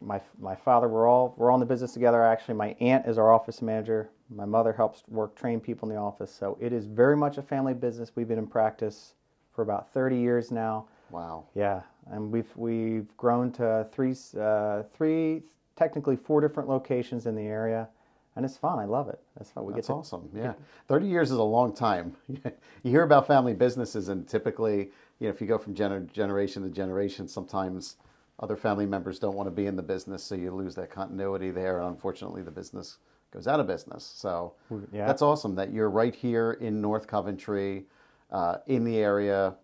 my 0.01 0.21
my 0.39 0.55
father. 0.55 0.89
We're 0.89 1.07
all 1.09 1.35
we're 1.37 1.51
all 1.51 1.57
in 1.57 1.61
the 1.61 1.67
business 1.67 1.93
together. 1.93 2.23
Actually, 2.23 2.55
my 2.55 2.77
aunt 2.81 3.07
is 3.07 3.17
our 3.17 3.33
office 3.33 3.63
manager. 3.63 4.11
My 4.29 4.45
mother 4.45 4.73
helps 4.73 5.03
work 5.09 5.35
train 5.35 5.61
people 5.61 5.89
in 5.89 5.95
the 5.95 6.01
office. 6.01 6.33
So 6.33 6.59
it 6.61 6.73
is 6.73 6.87
very 6.87 7.17
much 7.17 7.39
a 7.39 7.43
family 7.43 7.75
business. 7.75 8.13
We've 8.15 8.29
been 8.29 8.39
in 8.39 8.47
practice 8.47 9.15
for 9.53 9.63
about 9.63 9.93
30 9.93 10.17
years 10.17 10.51
now. 10.51 10.87
Wow. 11.11 11.47
Yeah, 11.55 11.83
and 12.11 12.31
we've 12.31 12.55
we've 12.57 13.17
grown 13.17 13.51
to 13.53 13.89
three 13.93 14.15
uh, 14.39 14.83
three 14.95 15.43
technically 15.81 16.15
four 16.15 16.43
different 16.43 16.69
locations 16.69 17.25
in 17.25 17.35
the 17.35 17.47
area, 17.47 17.89
and 18.37 18.45
it's 18.45 18.59
fun. 18.59 18.79
I 18.79 18.85
love 18.85 19.09
it. 19.09 19.19
That's 19.39 19.51
fun. 19.51 19.65
We 19.65 19.73
That's 19.73 19.89
get 19.89 19.95
to 19.95 19.99
awesome. 19.99 20.29
Yeah. 20.35 20.53
30 20.89 21.07
years 21.07 21.31
is 21.31 21.39
a 21.39 21.43
long 21.43 21.75
time. 21.75 22.17
you 22.29 22.43
hear 22.83 23.03
about 23.03 23.27
family 23.27 23.55
businesses, 23.55 24.09
and 24.11 24.29
typically, 24.29 24.91
you 25.21 25.27
know, 25.27 25.31
if 25.31 25.41
you 25.41 25.47
go 25.47 25.57
from 25.57 25.75
gener- 25.75 26.13
generation 26.13 26.63
to 26.65 26.69
generation, 26.69 27.27
sometimes 27.27 27.97
other 28.41 28.57
family 28.57 28.85
members 28.85 29.19
don't 29.19 29.35
want 29.35 29.47
to 29.47 29.51
be 29.51 29.65
in 29.65 29.75
the 29.77 29.83
business, 29.83 30.23
so 30.23 30.35
you 30.35 30.51
lose 30.51 30.75
that 30.75 30.91
continuity 30.91 31.51
there. 31.51 31.79
And 31.79 31.89
unfortunately, 31.89 32.43
the 32.43 32.51
business 32.51 32.99
goes 33.33 33.47
out 33.49 33.59
of 33.59 33.67
business. 33.67 34.05
So 34.05 34.53
Yeah. 34.93 35.07
that's 35.07 35.23
awesome 35.23 35.55
that 35.55 35.73
you're 35.73 35.89
right 35.91 36.15
here 36.15 36.53
in 36.61 36.83
North 36.83 37.07
Coventry, 37.07 37.87
uh, 38.31 38.59
in 38.67 38.85
the 38.85 38.99
area, 38.99 39.55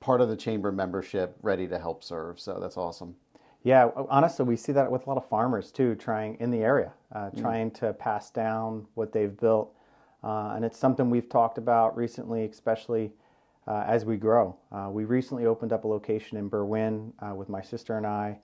part 0.00 0.20
of 0.20 0.28
the 0.28 0.36
chamber 0.36 0.70
membership, 0.70 1.38
ready 1.40 1.66
to 1.68 1.78
help 1.78 2.04
serve. 2.04 2.38
So 2.38 2.58
that's 2.60 2.76
awesome. 2.76 3.16
Yeah, 3.64 3.88
honestly, 4.10 4.44
we 4.44 4.56
see 4.56 4.72
that 4.72 4.90
with 4.90 5.06
a 5.06 5.08
lot 5.08 5.16
of 5.16 5.26
farmers 5.26 5.72
too, 5.72 5.94
trying 5.94 6.36
in 6.38 6.50
the 6.50 6.58
area, 6.58 6.92
uh, 7.12 7.30
trying 7.30 7.70
to 7.72 7.94
pass 7.94 8.30
down 8.30 8.86
what 8.92 9.10
they've 9.10 9.34
built, 9.34 9.74
uh, 10.22 10.52
and 10.54 10.66
it's 10.66 10.78
something 10.78 11.08
we've 11.08 11.30
talked 11.30 11.56
about 11.56 11.96
recently, 11.96 12.44
especially 12.44 13.12
uh, 13.66 13.84
as 13.86 14.04
we 14.04 14.18
grow. 14.18 14.54
Uh, 14.70 14.88
we 14.90 15.04
recently 15.04 15.46
opened 15.46 15.72
up 15.72 15.84
a 15.84 15.88
location 15.88 16.36
in 16.36 16.50
Berwyn 16.50 17.12
uh, 17.20 17.34
with 17.34 17.48
my 17.48 17.62
sister 17.62 17.96
and 17.96 18.06
I, 18.06 18.38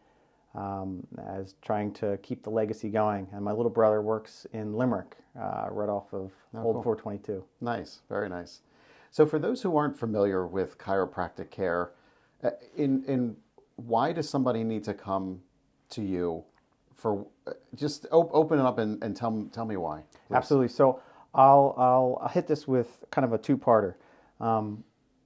um, 0.55 1.07
as 1.23 1.55
trying 1.61 1.93
to 1.95 2.19
keep 2.23 2.43
the 2.43 2.51
legacy 2.51 2.89
going. 2.89 3.29
And 3.33 3.45
my 3.45 3.53
little 3.53 3.71
brother 3.71 4.01
works 4.01 4.47
in 4.55 4.73
Limerick, 4.73 5.19
uh, 5.39 5.67
right 5.71 5.91
off 5.91 6.15
of 6.15 6.33
Old 6.55 6.77
cool. 6.77 6.83
422. 6.83 7.45
Nice, 7.61 8.01
very 8.09 8.31
nice. 8.31 8.63
So, 9.11 9.27
for 9.27 9.39
those 9.39 9.61
who 9.61 9.77
aren't 9.77 9.99
familiar 9.99 10.47
with 10.47 10.79
chiropractic 10.79 11.51
care, 11.51 11.91
in 12.77 13.05
in 13.05 13.37
why 13.87 14.13
does 14.13 14.29
somebody 14.29 14.65
need 14.65 14.85
to 14.85 14.95
come 14.95 15.41
to 15.91 16.03
you 16.03 16.45
for 16.95 17.27
just 17.75 18.07
op- 18.13 18.31
open 18.33 18.59
it 18.59 18.65
up 18.65 18.79
and, 18.79 19.03
and 19.03 19.17
tell 19.17 19.49
tell 19.53 19.65
me 19.65 19.77
why? 19.77 20.03
please. 20.29 20.37
Absolutely. 20.37 20.69
So 20.69 21.01
I'll, 21.35 21.75
I'll, 21.77 22.19
I'll 22.23 22.29
hit 22.29 22.47
this 22.47 22.67
with 22.67 23.05
kind 23.11 23.25
of 23.25 23.33
a 23.33 23.39
two 23.39 23.57
parter. 23.57 23.95
Um, 24.41 24.85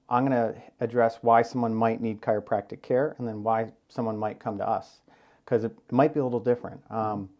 I'm 0.08 0.26
going 0.26 0.32
to 0.32 0.60
address 0.80 1.18
why 1.22 1.42
someone 1.42 1.74
might 1.74 2.00
need 2.00 2.20
chiropractic 2.20 2.82
care 2.82 3.14
and 3.18 3.26
then 3.26 3.42
why 3.42 3.72
someone 3.88 4.18
might 4.18 4.38
come 4.38 4.58
to 4.58 4.68
us 4.68 5.00
because 5.44 5.64
it 5.64 5.72
might 5.90 6.12
be 6.12 6.20
a 6.20 6.24
little 6.24 6.40
different. 6.40 6.80
Um, 6.90 7.30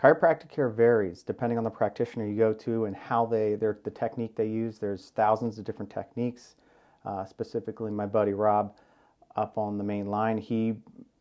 chiropractic 0.00 0.48
care 0.48 0.68
varies 0.68 1.22
depending 1.22 1.58
on 1.58 1.64
the 1.64 1.70
practitioner 1.70 2.26
you 2.26 2.36
go 2.36 2.52
to 2.52 2.86
and 2.86 2.96
how 2.96 3.24
they, 3.26 3.54
their, 3.54 3.78
the 3.84 3.90
technique 3.90 4.34
they 4.34 4.46
use. 4.48 4.78
There's 4.78 5.10
thousands 5.10 5.58
of 5.58 5.64
different 5.64 5.90
techniques. 5.90 6.56
Uh, 7.04 7.24
specifically, 7.24 7.90
my 7.90 8.06
buddy 8.06 8.32
Rob 8.32 8.74
up 9.36 9.58
on 9.58 9.78
the 9.78 9.84
main 9.84 10.06
line, 10.06 10.38
he 10.38 10.74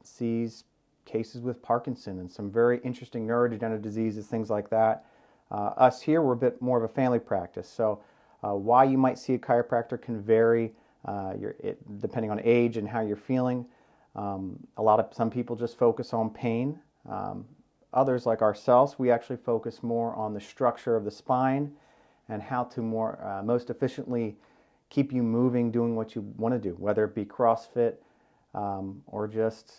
sees 0.04 0.64
cases 1.06 1.42
with 1.42 1.62
Parkinson 1.62 2.20
and 2.20 2.30
some 2.32 2.52
very 2.52 2.80
interesting 2.84 3.26
neurodegenerative 3.26 3.82
diseases, 3.82 4.28
things 4.28 4.50
like 4.50 4.70
that. 4.70 5.06
Uh, 5.50 5.72
us 5.78 6.02
here, 6.02 6.22
we're 6.22 6.34
a 6.34 6.38
bit 6.38 6.62
more 6.62 6.78
of 6.78 6.84
a 6.84 6.94
family 6.94 7.20
practice. 7.20 7.70
So, 7.70 8.02
uh, 8.44 8.54
why 8.54 8.84
you 8.84 8.98
might 8.98 9.18
see 9.18 9.34
a 9.34 9.40
chiropractor 9.40 10.00
can 10.00 10.22
vary 10.22 10.74
uh, 11.06 11.34
it, 11.60 11.80
depending 12.00 12.30
on 12.30 12.40
age 12.44 12.78
and 12.78 12.88
how 12.88 13.02
you're 13.02 13.16
feeling. 13.16 13.66
Um, 14.16 14.60
a 14.78 14.84
lot 14.84 15.00
of 15.00 15.14
some 15.14 15.30
people 15.30 15.56
just 15.56 15.78
focus 15.78 16.14
on 16.14 16.30
pain. 16.30 16.80
Um, 17.10 17.46
others, 17.94 18.26
like 18.26 18.42
ourselves, 18.42 19.00
we 19.00 19.10
actually 19.10 19.38
focus 19.38 19.82
more 19.82 20.14
on 20.16 20.34
the 20.34 20.42
structure 20.42 20.96
of 20.96 21.06
the 21.06 21.12
spine 21.12 21.72
and 22.30 22.42
how 22.42 22.66
to 22.66 22.82
more 22.82 23.24
uh, 23.24 23.42
most 23.44 23.70
efficiently 23.70 24.36
keep 24.90 25.12
you 25.12 25.24
moving, 25.24 25.72
doing 25.72 25.96
what 25.96 26.16
you 26.16 26.22
want 26.38 26.54
to 26.54 26.60
do, 26.60 26.76
whether 26.76 27.04
it 27.06 27.16
be 27.16 27.26
CrossFit 27.26 27.96
um, 28.54 29.04
or 29.08 29.28
just 29.28 29.74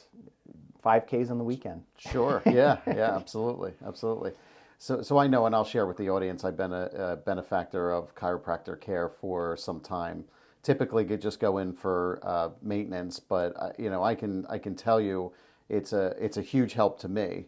5Ks 0.84 1.30
on 1.30 1.38
the 1.38 1.44
weekend. 1.44 1.82
Sure. 1.96 2.42
Yeah. 2.46 2.78
yeah. 2.86 3.14
Absolutely. 3.16 3.72
Absolutely. 3.86 4.32
So, 4.78 5.02
so 5.02 5.18
I 5.18 5.26
know, 5.26 5.46
and 5.46 5.54
I'll 5.54 5.64
share 5.64 5.86
with 5.86 5.96
the 5.96 6.08
audience. 6.08 6.44
I've 6.44 6.56
been 6.56 6.72
a, 6.72 6.84
a 6.94 7.16
benefactor 7.16 7.90
of 7.92 8.14
chiropractor 8.14 8.80
care 8.80 9.08
for 9.08 9.56
some 9.56 9.80
time. 9.80 10.24
Typically, 10.62 11.04
could 11.04 11.20
just 11.20 11.40
go 11.40 11.58
in 11.58 11.72
for 11.72 12.20
uh, 12.22 12.50
maintenance, 12.62 13.18
but 13.18 13.54
uh, 13.56 13.70
you 13.78 13.90
know, 13.90 14.02
I 14.04 14.14
can 14.14 14.46
I 14.46 14.58
can 14.58 14.74
tell 14.74 15.00
you, 15.00 15.32
it's 15.68 15.92
a 15.92 16.14
it's 16.20 16.36
a 16.36 16.42
huge 16.42 16.74
help 16.74 17.00
to 17.00 17.08
me. 17.08 17.46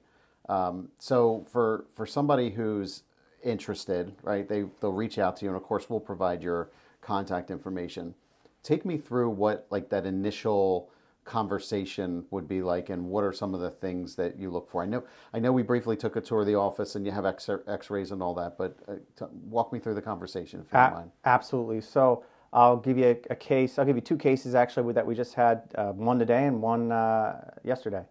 Um, 0.49 0.89
so 0.99 1.47
for 1.53 1.87
for 1.95 2.07
somebody 2.07 2.51
who's 2.51 3.03
interested, 3.45 4.13
right, 4.23 4.49
they 4.49 4.65
they'll 4.81 4.93
reach 4.93 5.19
out 5.19 5.37
to 5.37 5.45
you, 5.45 5.51
and 5.51 5.57
of 5.57 5.63
course, 5.63 5.89
we'll 5.89 6.01
provide 6.01 6.43
your 6.43 6.71
contact 7.01 7.51
information. 7.51 8.15
Take 8.63 8.85
me 8.85 8.99
through 8.99 9.31
what 9.31 9.67
like 9.71 9.89
that 9.91 10.07
initial 10.07 10.91
conversation 11.25 12.25
would 12.31 12.49
be 12.49 12.63
like 12.63 12.89
and 12.89 13.07
what 13.07 13.23
are 13.23 13.33
some 13.33 13.55
of 13.55 13.61
the 13.61 13.71
things 13.71 14.17
that 14.17 14.39
you 14.39 14.51
look 14.51 14.69
for? 14.69 14.83
I 14.83 14.87
know 14.87 15.05
i 15.33 15.39
know 15.39 15.53
we 15.53 15.63
briefly 15.63 15.97
took 15.97 16.17
a 16.17 16.21
tour 16.21 16.41
of 16.41 16.47
the 16.47 16.55
office 16.55 16.95
and 16.97 17.07
you 17.07 17.13
have 17.13 17.25
x- 17.25 17.49
x-rays 17.69 18.11
and 18.11 18.23
all 18.23 18.35
that 18.35 18.59
but 18.59 18.77
uh, 18.89 18.95
t- 19.17 19.27
walk 19.45 19.73
me 19.73 19.79
through 19.79 19.95
the 19.95 20.03
conversation 20.03 20.61
if 20.61 20.73
you 20.73 20.79
don't 20.79 20.93
mind. 20.93 21.11
absolutely. 21.25 21.83
So 21.83 22.25
i'll 22.53 22.79
give 22.79 22.99
you 22.99 23.07
a, 23.07 23.33
a, 23.33 23.37
case 23.37 23.79
i'll 23.79 23.85
give 23.85 23.97
you 23.97 24.03
two 24.03 24.17
cases 24.17 24.55
actually 24.55 24.93
that 24.93 25.07
we 25.07 25.15
just 25.15 25.35
had 25.35 25.63
uh, 25.77 25.93
one 25.93 26.19
today 26.19 26.47
and 26.47 26.61
one 26.61 26.91
uh, 26.91 27.41
yesterday. 27.65 28.05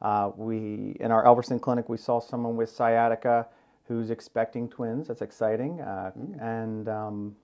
Uh, 0.00 0.30
we 0.36 0.96
in 1.00 1.10
our 1.10 1.24
elverson 1.24 1.60
clinic 1.60 1.88
we 1.88 1.98
saw 1.98 2.20
someone 2.20 2.56
with 2.56 2.70
sciatica 2.70 3.46
who's 3.84 4.10
expecting 4.10 4.68
twins. 4.68 5.08
That's 5.08 5.22
exciting 5.22 5.78
mm. 5.78 6.40
and 6.40 6.88
um, 6.88 7.36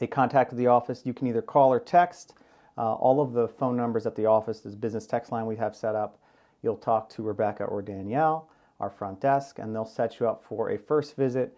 they 0.00 0.06
contacted 0.06 0.58
the 0.58 0.66
office. 0.66 1.02
You 1.04 1.14
can 1.14 1.28
either 1.28 1.42
call 1.42 1.72
or 1.72 1.78
text. 1.78 2.34
Uh, 2.76 2.94
all 2.94 3.20
of 3.20 3.34
the 3.34 3.46
phone 3.46 3.76
numbers 3.76 4.06
at 4.06 4.16
the 4.16 4.26
office, 4.26 4.60
this 4.60 4.74
business 4.74 5.06
text 5.06 5.30
line 5.30 5.46
we 5.46 5.56
have 5.56 5.76
set 5.76 5.94
up. 5.94 6.18
You'll 6.62 6.76
talk 6.76 7.10
to 7.10 7.22
Rebecca 7.22 7.64
or 7.64 7.82
Danielle, 7.82 8.48
our 8.80 8.90
front 8.90 9.20
desk, 9.20 9.58
and 9.58 9.74
they'll 9.74 9.84
set 9.84 10.18
you 10.18 10.26
up 10.26 10.42
for 10.42 10.70
a 10.70 10.78
first 10.78 11.16
visit, 11.16 11.56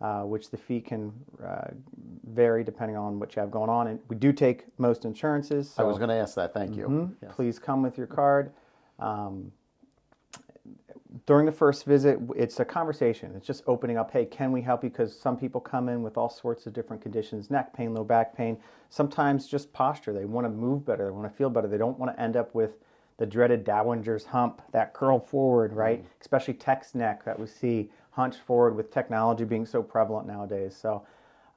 uh, 0.00 0.22
which 0.22 0.50
the 0.50 0.56
fee 0.56 0.80
can 0.80 1.12
uh, 1.44 1.68
vary 2.26 2.64
depending 2.64 2.96
on 2.96 3.20
what 3.20 3.36
you 3.36 3.40
have 3.40 3.52
going 3.52 3.70
on. 3.70 3.86
And 3.86 4.00
we 4.08 4.16
do 4.16 4.32
take 4.32 4.66
most 4.78 5.04
insurances. 5.04 5.70
So, 5.70 5.84
I 5.84 5.86
was 5.86 5.98
going 5.98 6.10
to 6.10 6.16
ask 6.16 6.34
that. 6.34 6.52
Thank 6.52 6.76
you. 6.76 6.86
Mm-hmm, 6.86 7.12
yes. 7.22 7.32
Please 7.34 7.58
come 7.60 7.82
with 7.82 7.96
your 7.96 8.08
card. 8.08 8.52
Um, 8.98 9.52
during 11.26 11.46
the 11.46 11.52
first 11.52 11.84
visit, 11.84 12.18
it's 12.34 12.58
a 12.60 12.64
conversation. 12.64 13.32
It's 13.36 13.46
just 13.46 13.62
opening 13.66 13.96
up, 13.96 14.10
hey, 14.10 14.24
can 14.24 14.52
we 14.52 14.62
help 14.62 14.82
you? 14.82 14.90
Because 14.90 15.18
some 15.18 15.36
people 15.36 15.60
come 15.60 15.88
in 15.88 16.02
with 16.02 16.16
all 16.16 16.28
sorts 16.28 16.66
of 16.66 16.72
different 16.72 17.02
conditions 17.02 17.50
neck 17.50 17.74
pain, 17.74 17.94
low 17.94 18.04
back 18.04 18.36
pain, 18.36 18.58
sometimes 18.90 19.46
just 19.46 19.72
posture. 19.72 20.12
They 20.12 20.24
want 20.24 20.44
to 20.44 20.50
move 20.50 20.84
better, 20.84 21.04
they 21.06 21.10
want 21.10 21.30
to 21.30 21.36
feel 21.36 21.50
better. 21.50 21.68
They 21.68 21.78
don't 21.78 21.98
want 21.98 22.14
to 22.14 22.20
end 22.20 22.36
up 22.36 22.54
with 22.54 22.72
the 23.16 23.26
dreaded 23.26 23.64
Dowager's 23.64 24.24
hump, 24.24 24.60
that 24.72 24.92
curl 24.92 25.20
forward, 25.20 25.72
right? 25.72 26.02
Mm. 26.02 26.06
Especially 26.20 26.54
text 26.54 26.94
neck 26.94 27.24
that 27.24 27.38
we 27.38 27.46
see 27.46 27.90
hunched 28.10 28.40
forward 28.40 28.74
with 28.74 28.92
technology 28.92 29.44
being 29.44 29.66
so 29.66 29.82
prevalent 29.82 30.26
nowadays. 30.26 30.76
So 30.80 31.06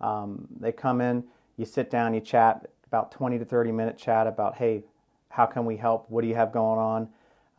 um, 0.01 0.47
they 0.59 0.71
come 0.71 1.01
in, 1.01 1.23
you 1.57 1.65
sit 1.65 1.89
down, 1.89 2.13
you 2.13 2.19
chat, 2.19 2.69
about 2.85 3.11
20 3.11 3.39
to 3.39 3.45
30 3.45 3.71
minute 3.71 3.97
chat 3.97 4.27
about, 4.27 4.55
hey, 4.55 4.83
how 5.29 5.45
can 5.45 5.65
we 5.65 5.77
help? 5.77 6.05
What 6.09 6.21
do 6.21 6.27
you 6.27 6.35
have 6.35 6.51
going 6.51 6.79
on? 6.79 7.09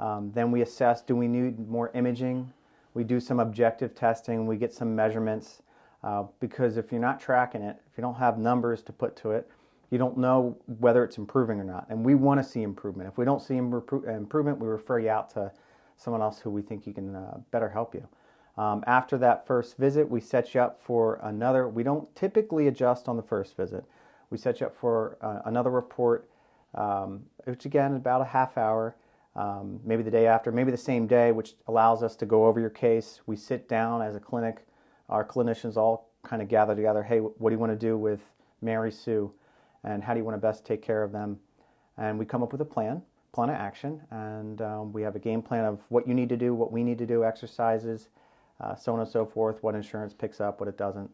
Um, 0.01 0.33
then 0.33 0.51
we 0.51 0.63
assess 0.63 1.03
do 1.03 1.17
we 1.17 1.29
need 1.29 1.69
more 1.69 1.91
imaging? 1.95 2.53
We 2.95 3.05
do 3.05 3.21
some 3.21 3.41
objective 3.41 3.95
testing, 3.95 4.47
we 4.47 4.57
get 4.57 4.73
some 4.73 4.95
measurements. 4.95 5.63
Uh, 6.03 6.25
because 6.39 6.77
if 6.77 6.93
you're 6.93 7.01
not 7.01 7.21
tracking 7.21 7.61
it, 7.61 7.77
if 7.91 7.99
you 7.99 8.03
don't 8.03 8.15
have 8.15 8.39
numbers 8.39 8.83
to 8.83 8.93
put 8.93 9.17
to 9.17 9.33
it, 9.33 9.51
you 9.91 9.99
don't 9.99 10.17
know 10.17 10.57
whether 10.79 11.03
it's 11.03 11.19
improving 11.19 11.59
or 11.59 11.65
not. 11.65 11.87
And 11.89 12.05
we 12.05 12.15
want 12.15 12.43
to 12.43 12.49
see 12.49 12.63
improvement. 12.63 13.09
If 13.09 13.19
we 13.19 13.25
don't 13.25 13.43
see 13.43 13.57
improvement, 13.57 14.59
we 14.59 14.69
refer 14.69 15.01
you 15.01 15.11
out 15.11 15.31
to 15.31 15.51
someone 15.97 16.23
else 16.23 16.39
who 16.39 16.51
we 16.51 16.63
think 16.63 16.87
you 16.87 16.93
can 16.93 17.17
uh, 17.17 17.39
better 17.51 17.69
help 17.69 17.95
you. 17.95 18.07
Um, 18.57 18.85
after 18.87 19.17
that 19.19 19.47
first 19.47 19.77
visit, 19.77 20.09
we 20.09 20.21
set 20.21 20.55
you 20.55 20.61
up 20.61 20.81
for 20.81 21.21
another. 21.23 21.69
We 21.69 21.83
don't 21.83 22.15
typically 22.15 22.69
adjust 22.69 23.09
on 23.09 23.17
the 23.17 23.23
first 23.23 23.57
visit. 23.57 23.85
We 24.31 24.39
set 24.39 24.61
you 24.61 24.67
up 24.67 24.77
for 24.77 25.17
uh, 25.21 25.41
another 25.47 25.71
report, 25.71 26.29
um, 26.75 27.23
which 27.45 27.65
again 27.65 27.93
is 27.93 27.99
about 27.99 28.21
a 28.21 28.27
half 28.27 28.59
hour 28.59 28.95
um, 29.39 29.79
maybe 29.85 30.03
the 30.03 30.11
day 30.11 30.27
after, 30.27 30.51
maybe 30.51 30.73
the 30.73 30.77
same 30.77 31.07
day, 31.07 31.31
which 31.31 31.55
allows 31.69 32.03
us 32.03 32.17
to 32.17 32.27
go 32.27 32.47
over 32.47 32.59
your 32.59 32.71
case. 32.71 33.21
We 33.27 33.37
sit 33.37 33.69
down 33.69 34.03
as 34.03 34.17
a 34.17 34.21
clinic, 34.21 34.67
our 35.09 35.25
clinicians 35.25 35.77
all 35.77 36.11
kind 36.25 36.43
of 36.43 36.49
gather 36.49 36.75
together. 36.75 37.05
Hey, 37.05 37.21
what 37.21 37.51
do 37.51 37.55
you 37.55 37.61
want 37.61 37.73
to 37.73 37.79
do 37.79 37.97
with 37.97 38.21
Mary 38.61 38.91
Sue, 38.91 39.33
and 39.85 40.03
how 40.03 40.13
do 40.13 40.19
you 40.19 40.25
want 40.25 40.35
to 40.35 40.41
best 40.41 40.67
take 40.67 40.83
care 40.83 41.05
of 41.05 41.13
them? 41.13 41.39
And 41.97 42.19
we 42.19 42.27
come 42.27 42.43
up 42.43 42.51
with 42.51 42.61
a 42.61 42.65
plan, 42.65 43.03
plan 43.33 43.49
of 43.49 43.55
action, 43.55 44.01
and 44.11 44.61
um, 44.61 44.93
we 44.93 45.03
have 45.03 45.15
a 45.15 45.21
game 45.21 45.41
plan 45.41 45.65
of 45.65 45.83
what 45.89 46.09
you 46.09 46.15
need 46.15 46.29
to 46.31 46.37
do, 46.37 46.53
what 46.53 46.73
we 46.73 46.83
need 46.83 46.99
to 46.99 47.07
do, 47.07 47.25
exercises, 47.25 48.09
uh, 48.61 48.75
so 48.75 48.93
on 48.93 48.99
and 48.99 49.09
so 49.09 49.25
forth. 49.25 49.63
What 49.63 49.77
insurance 49.77 50.13
picks 50.13 50.41
up, 50.41 50.59
what 50.59 50.69
it 50.69 50.77
doesn't, 50.77 51.11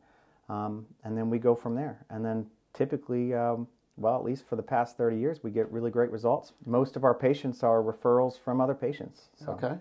um, 0.48 0.86
and 1.04 1.14
then 1.16 1.28
we 1.28 1.38
go 1.38 1.54
from 1.54 1.74
there. 1.74 2.06
And 2.08 2.24
then 2.24 2.46
typically 2.72 3.34
um, 3.34 3.68
well, 3.96 4.16
at 4.16 4.24
least 4.24 4.46
for 4.46 4.56
the 4.56 4.62
past 4.62 4.96
30 4.96 5.16
years, 5.16 5.42
we 5.42 5.50
get 5.50 5.70
really 5.70 5.90
great 5.90 6.10
results. 6.10 6.52
Most 6.66 6.96
of 6.96 7.04
our 7.04 7.14
patients 7.14 7.62
are 7.62 7.82
referrals 7.82 8.38
from 8.38 8.60
other 8.60 8.74
patients. 8.74 9.28
So. 9.36 9.52
Okay. 9.52 9.74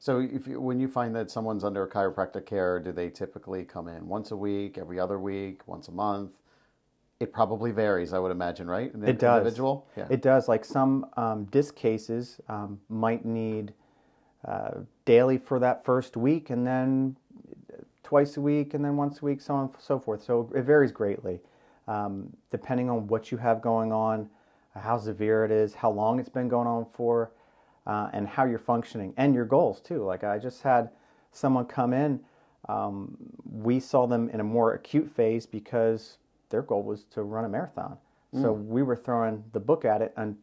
So 0.00 0.18
if 0.20 0.46
you, 0.46 0.60
when 0.60 0.80
you 0.80 0.88
find 0.88 1.14
that 1.14 1.30
someone's 1.30 1.64
under 1.64 1.86
chiropractic 1.86 2.46
care, 2.46 2.78
do 2.80 2.92
they 2.92 3.08
typically 3.08 3.64
come 3.64 3.88
in 3.88 4.06
once 4.06 4.32
a 4.32 4.36
week, 4.36 4.76
every 4.76 4.98
other 4.98 5.18
week, 5.18 5.66
once 5.66 5.88
a 5.88 5.92
month? 5.92 6.32
It 7.20 7.32
probably 7.32 7.70
varies, 7.70 8.12
I 8.12 8.18
would 8.18 8.32
imagine, 8.32 8.66
right? 8.66 8.92
In 8.92 9.02
it 9.04 9.18
does. 9.18 9.38
Individual? 9.38 9.86
Yeah. 9.96 10.08
It 10.10 10.20
does. 10.20 10.48
Like 10.48 10.64
some 10.64 11.06
um, 11.16 11.44
disc 11.44 11.76
cases 11.76 12.40
um, 12.48 12.80
might 12.88 13.24
need 13.24 13.72
uh, 14.44 14.80
daily 15.04 15.38
for 15.38 15.58
that 15.60 15.84
first 15.84 16.16
week, 16.16 16.50
and 16.50 16.66
then 16.66 17.16
twice 18.02 18.36
a 18.36 18.40
week, 18.40 18.74
and 18.74 18.84
then 18.84 18.96
once 18.96 19.22
a 19.22 19.24
week, 19.24 19.40
so 19.40 19.54
on 19.54 19.60
and 19.66 19.74
so 19.78 19.98
forth. 19.98 20.22
So 20.22 20.50
it 20.54 20.62
varies 20.62 20.92
greatly 20.92 21.40
um, 21.88 22.34
depending 22.50 22.90
on 22.90 23.06
what 23.06 23.30
you 23.30 23.38
have 23.38 23.60
going 23.60 23.92
on, 23.92 24.28
how 24.74 24.98
severe 24.98 25.44
it 25.44 25.50
is, 25.50 25.74
how 25.74 25.90
long 25.90 26.18
it's 26.18 26.28
been 26.28 26.48
going 26.48 26.66
on 26.66 26.86
for, 26.92 27.32
uh, 27.86 28.08
and 28.12 28.26
how 28.26 28.44
you're 28.44 28.58
functioning, 28.58 29.12
and 29.16 29.34
your 29.34 29.44
goals 29.44 29.80
too. 29.80 30.02
Like 30.04 30.24
I 30.24 30.38
just 30.38 30.62
had 30.62 30.90
someone 31.32 31.66
come 31.66 31.92
in, 31.92 32.20
um, 32.68 33.16
we 33.44 33.78
saw 33.78 34.06
them 34.06 34.30
in 34.30 34.40
a 34.40 34.44
more 34.44 34.74
acute 34.74 35.10
phase 35.10 35.46
because 35.46 36.18
their 36.48 36.62
goal 36.62 36.82
was 36.82 37.04
to 37.04 37.22
run 37.22 37.44
a 37.44 37.48
marathon. 37.48 37.98
Mm. 38.34 38.42
So 38.42 38.52
we 38.52 38.82
were 38.82 38.96
throwing 38.96 39.44
the 39.52 39.60
book 39.60 39.84
at 39.84 40.00
it 40.00 40.12
and 40.16 40.36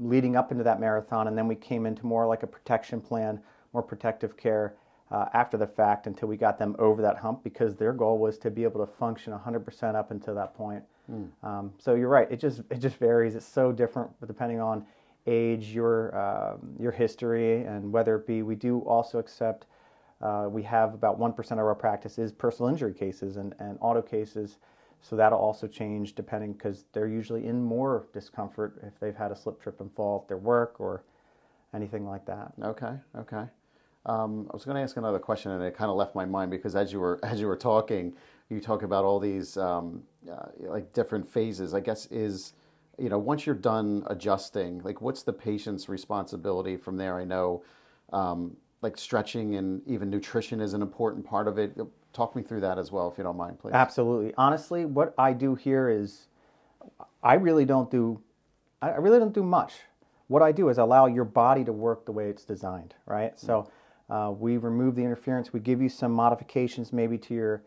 leading 0.00 0.36
up 0.36 0.50
into 0.50 0.64
that 0.64 0.80
marathon, 0.80 1.28
and 1.28 1.38
then 1.38 1.46
we 1.46 1.54
came 1.54 1.86
into 1.86 2.06
more 2.06 2.26
like 2.26 2.42
a 2.42 2.46
protection 2.46 3.00
plan, 3.00 3.40
more 3.72 3.82
protective 3.82 4.36
care 4.36 4.74
uh, 5.10 5.26
after 5.34 5.56
the 5.56 5.66
fact 5.66 6.06
until 6.06 6.28
we 6.28 6.36
got 6.36 6.58
them 6.58 6.74
over 6.78 7.02
that 7.02 7.18
hump 7.18 7.44
because 7.44 7.76
their 7.76 7.92
goal 7.92 8.18
was 8.18 8.38
to 8.38 8.50
be 8.50 8.64
able 8.64 8.84
to 8.84 8.92
function 8.92 9.32
100% 9.32 9.94
up 9.94 10.10
until 10.10 10.34
that 10.34 10.54
point. 10.54 10.82
Mm. 11.10 11.30
Um, 11.42 11.72
so 11.78 11.94
you're 11.94 12.08
right; 12.08 12.30
it 12.30 12.40
just 12.40 12.62
it 12.70 12.78
just 12.78 12.96
varies. 12.96 13.34
It's 13.34 13.46
so 13.46 13.72
different 13.72 14.10
depending 14.26 14.60
on 14.60 14.86
age, 15.26 15.68
your 15.68 16.16
uh, 16.16 16.56
your 16.78 16.92
history, 16.92 17.64
and 17.64 17.92
whether 17.92 18.16
it 18.16 18.26
be. 18.26 18.42
We 18.42 18.54
do 18.54 18.80
also 18.80 19.18
accept. 19.18 19.66
Uh, 20.22 20.46
we 20.48 20.62
have 20.62 20.94
about 20.94 21.18
one 21.18 21.34
percent 21.34 21.60
of 21.60 21.66
our 21.66 21.74
practice 21.74 22.18
is 22.18 22.32
personal 22.32 22.70
injury 22.70 22.94
cases 22.94 23.36
and, 23.36 23.54
and 23.58 23.76
auto 23.82 24.00
cases, 24.00 24.56
so 25.02 25.14
that'll 25.16 25.38
also 25.38 25.66
change 25.66 26.14
depending 26.14 26.54
because 26.54 26.86
they're 26.94 27.08
usually 27.08 27.46
in 27.46 27.62
more 27.62 28.06
discomfort 28.14 28.80
if 28.82 28.98
they've 28.98 29.16
had 29.16 29.30
a 29.30 29.36
slip, 29.36 29.60
trip, 29.60 29.80
and 29.80 29.92
fall 29.94 30.22
at 30.22 30.28
their 30.28 30.38
work 30.38 30.76
or 30.80 31.04
anything 31.74 32.06
like 32.06 32.24
that. 32.24 32.52
Okay, 32.62 32.94
okay. 33.18 33.44
Um, 34.06 34.46
I 34.50 34.52
was 34.54 34.64
going 34.64 34.76
to 34.76 34.82
ask 34.82 34.96
another 34.96 35.18
question, 35.18 35.52
and 35.52 35.62
it 35.62 35.76
kind 35.76 35.90
of 35.90 35.96
left 35.96 36.14
my 36.14 36.24
mind 36.24 36.50
because 36.50 36.76
as 36.76 36.92
you 36.92 37.00
were 37.00 37.18
as 37.24 37.40
you 37.40 37.46
were 37.46 37.56
talking, 37.56 38.14
you 38.48 38.60
talk 38.60 38.82
about 38.82 39.04
all 39.04 39.18
these 39.18 39.56
um, 39.56 40.02
uh, 40.30 40.46
like 40.60 40.92
different 40.92 41.26
phases. 41.26 41.74
I 41.74 41.80
guess 41.80 42.06
is 42.06 42.52
you 42.98 43.08
know 43.08 43.18
once 43.18 43.46
you're 43.46 43.54
done 43.54 44.04
adjusting, 44.08 44.80
like 44.82 45.00
what's 45.00 45.22
the 45.22 45.32
patient's 45.32 45.88
responsibility 45.88 46.76
from 46.76 46.96
there? 46.96 47.18
I 47.18 47.24
know 47.24 47.62
um, 48.12 48.56
like 48.82 48.98
stretching 48.98 49.56
and 49.56 49.80
even 49.86 50.10
nutrition 50.10 50.60
is 50.60 50.74
an 50.74 50.82
important 50.82 51.24
part 51.24 51.48
of 51.48 51.58
it. 51.58 51.76
Talk 52.12 52.36
me 52.36 52.42
through 52.42 52.60
that 52.60 52.78
as 52.78 52.92
well, 52.92 53.10
if 53.10 53.18
you 53.18 53.24
don't 53.24 53.36
mind, 53.36 53.58
please. 53.58 53.72
Absolutely. 53.72 54.32
Honestly, 54.36 54.84
what 54.84 55.14
I 55.18 55.32
do 55.32 55.56
here 55.56 55.88
is 55.88 56.28
I 57.22 57.34
really 57.34 57.64
don't 57.64 57.90
do 57.90 58.20
I 58.82 58.96
really 58.96 59.18
don't 59.18 59.32
do 59.34 59.42
much. 59.42 59.72
what 60.28 60.42
I 60.42 60.52
do 60.52 60.68
is 60.68 60.78
allow 60.78 61.06
your 61.06 61.24
body 61.24 61.64
to 61.64 61.72
work 61.72 62.04
the 62.04 62.12
way 62.12 62.28
it's 62.28 62.44
designed, 62.44 62.94
right? 63.06 63.38
So 63.40 63.68
uh, 64.10 64.32
we 64.36 64.56
remove 64.56 64.96
the 64.96 65.02
interference. 65.02 65.52
We 65.52 65.60
give 65.60 65.80
you 65.80 65.88
some 65.88 66.12
modifications, 66.12 66.92
maybe 66.92 67.18
to 67.18 67.34
your 67.34 67.62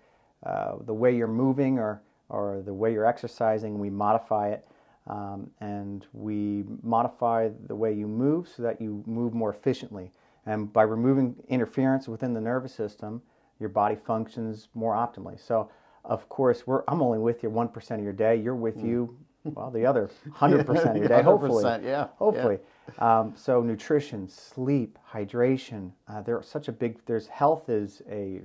uh, 0.45 0.75
the 0.85 0.93
way 0.93 1.15
you're 1.15 1.27
moving 1.27 1.79
or 1.79 2.01
or 2.29 2.61
the 2.63 2.73
way 2.73 2.93
you're 2.93 3.05
exercising. 3.05 3.79
We 3.79 3.89
modify 3.89 4.49
it, 4.49 4.67
um, 5.07 5.49
and 5.59 6.05
we 6.13 6.63
modify 6.83 7.49
the 7.67 7.75
way 7.75 7.93
you 7.93 8.07
move 8.07 8.47
so 8.47 8.63
that 8.63 8.79
you 8.81 9.03
move 9.07 9.33
more 9.33 9.53
efficiently. 9.53 10.11
And 10.45 10.71
by 10.71 10.83
removing 10.83 11.35
interference 11.49 12.07
within 12.07 12.33
the 12.33 12.41
nervous 12.41 12.73
system, 12.73 13.21
your 13.59 13.69
body 13.69 13.95
functions 13.95 14.69
more 14.73 14.93
optimally. 14.93 15.39
So, 15.39 15.69
of 16.05 16.29
course, 16.29 16.65
we're, 16.65 16.83
I'm 16.87 17.01
only 17.01 17.19
with 17.19 17.43
you 17.43 17.49
1% 17.49 17.91
of 17.91 18.03
your 18.03 18.13
day. 18.13 18.35
You're 18.37 18.55
with 18.55 18.81
you, 18.81 19.17
well, 19.55 19.71
the 19.71 19.85
other 19.85 20.09
100% 20.29 20.89
of 20.89 20.97
your 20.97 21.07
day, 21.07 21.21
hopefully. 21.21 21.63
100%, 21.63 21.83
yeah, 21.83 22.07
Hopefully. 22.17 22.59
Um, 22.99 23.33
so, 23.35 23.61
nutrition, 23.61 24.27
sleep, 24.29 24.97
hydration, 25.11 25.91
uh, 26.07 26.21
they're 26.21 26.41
such 26.41 26.67
a 26.67 26.71
big, 26.71 26.99
there's 27.05 27.27
health 27.27 27.69
is 27.69 28.01
a, 28.09 28.41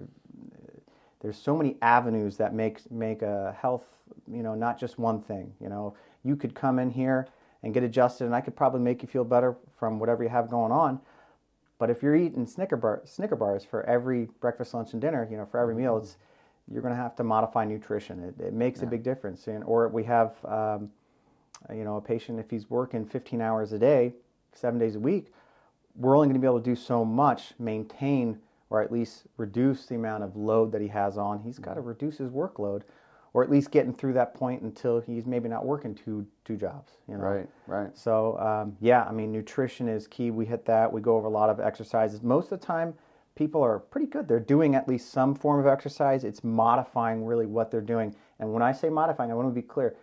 there's 1.20 1.36
so 1.36 1.56
many 1.56 1.76
avenues 1.82 2.36
that 2.38 2.54
make, 2.54 2.90
make 2.90 3.22
a 3.22 3.56
health, 3.60 3.86
you 4.30 4.42
know, 4.42 4.54
not 4.54 4.78
just 4.78 4.98
one 4.98 5.20
thing. 5.20 5.52
You 5.60 5.68
know, 5.68 5.94
you 6.24 6.36
could 6.36 6.54
come 6.54 6.78
in 6.78 6.90
here 6.90 7.28
and 7.62 7.72
get 7.72 7.82
adjusted, 7.82 8.24
and 8.24 8.34
I 8.34 8.40
could 8.40 8.56
probably 8.56 8.80
make 8.80 9.02
you 9.02 9.08
feel 9.08 9.24
better 9.24 9.56
from 9.78 9.98
whatever 9.98 10.22
you 10.22 10.28
have 10.28 10.50
going 10.50 10.72
on. 10.72 11.00
But 11.78 11.90
if 11.90 12.02
you're 12.02 12.16
eating 12.16 12.46
Snicker, 12.46 12.76
bar, 12.76 13.02
Snicker 13.04 13.36
bars 13.36 13.64
for 13.64 13.84
every 13.84 14.28
breakfast, 14.40 14.74
lunch, 14.74 14.92
and 14.92 15.00
dinner, 15.00 15.26
you 15.30 15.36
know, 15.36 15.46
for 15.46 15.58
every 15.58 15.74
meal, 15.74 15.96
it's 15.96 16.16
you're 16.70 16.82
going 16.82 16.94
to 16.94 17.00
have 17.00 17.16
to 17.16 17.24
modify 17.24 17.64
nutrition. 17.64 18.22
It, 18.22 18.46
it 18.46 18.52
makes 18.52 18.82
a 18.82 18.86
big 18.86 19.02
difference. 19.02 19.46
And, 19.46 19.64
or 19.64 19.88
we 19.88 20.04
have, 20.04 20.36
um, 20.44 20.90
you 21.74 21.84
know, 21.84 21.96
a 21.96 22.00
patient 22.00 22.38
if 22.38 22.50
he's 22.50 22.70
working 22.70 23.04
15 23.04 23.40
hours 23.40 23.72
a 23.72 23.78
day, 23.78 24.12
seven 24.52 24.78
days 24.78 24.96
a 24.96 25.00
week, 25.00 25.32
we're 25.96 26.16
only 26.16 26.28
going 26.28 26.34
to 26.34 26.40
be 26.40 26.46
able 26.46 26.60
to 26.60 26.64
do 26.64 26.76
so 26.76 27.04
much, 27.04 27.52
maintain 27.58 28.38
or 28.72 28.80
at 28.80 28.90
least 28.90 29.24
reduce 29.36 29.84
the 29.84 29.94
amount 29.94 30.24
of 30.24 30.34
load 30.34 30.72
that 30.72 30.80
he 30.80 30.88
has 30.88 31.18
on. 31.18 31.38
He's 31.40 31.58
got 31.58 31.74
to 31.74 31.82
reduce 31.82 32.16
his 32.16 32.30
workload, 32.30 32.80
or 33.34 33.44
at 33.44 33.50
least 33.50 33.70
getting 33.70 33.92
through 33.92 34.14
that 34.14 34.32
point 34.32 34.62
until 34.62 34.98
he's 34.98 35.26
maybe 35.26 35.46
not 35.46 35.66
working 35.66 35.94
two 35.94 36.26
two 36.46 36.56
jobs. 36.56 36.92
You 37.06 37.18
know? 37.18 37.24
Right, 37.24 37.48
right. 37.66 37.90
So 37.96 38.38
um, 38.38 38.74
yeah, 38.80 39.04
I 39.04 39.12
mean, 39.12 39.30
nutrition 39.30 39.90
is 39.90 40.06
key. 40.06 40.30
We 40.30 40.46
hit 40.46 40.64
that. 40.64 40.90
We 40.90 41.02
go 41.02 41.18
over 41.18 41.26
a 41.26 41.30
lot 41.30 41.50
of 41.50 41.60
exercises. 41.60 42.22
Most 42.22 42.50
of 42.50 42.60
the 42.60 42.66
time, 42.66 42.94
people 43.34 43.62
are 43.62 43.78
pretty 43.78 44.06
good. 44.06 44.28
They're 44.28 44.40
doing 44.40 44.74
at 44.74 44.88
least 44.88 45.10
some 45.10 45.34
form 45.34 45.60
of 45.60 45.66
exercise. 45.66 46.24
It's 46.24 46.44
modifying 46.44 47.24
really 47.24 47.46
what 47.46 47.70
they're 47.70 47.80
doing. 47.80 48.14
And 48.38 48.52
when 48.52 48.62
I 48.62 48.72
say 48.72 48.88
modifying, 48.88 49.30
I 49.30 49.34
want 49.34 49.48
to 49.48 49.54
be 49.54 49.62
clear. 49.62 49.96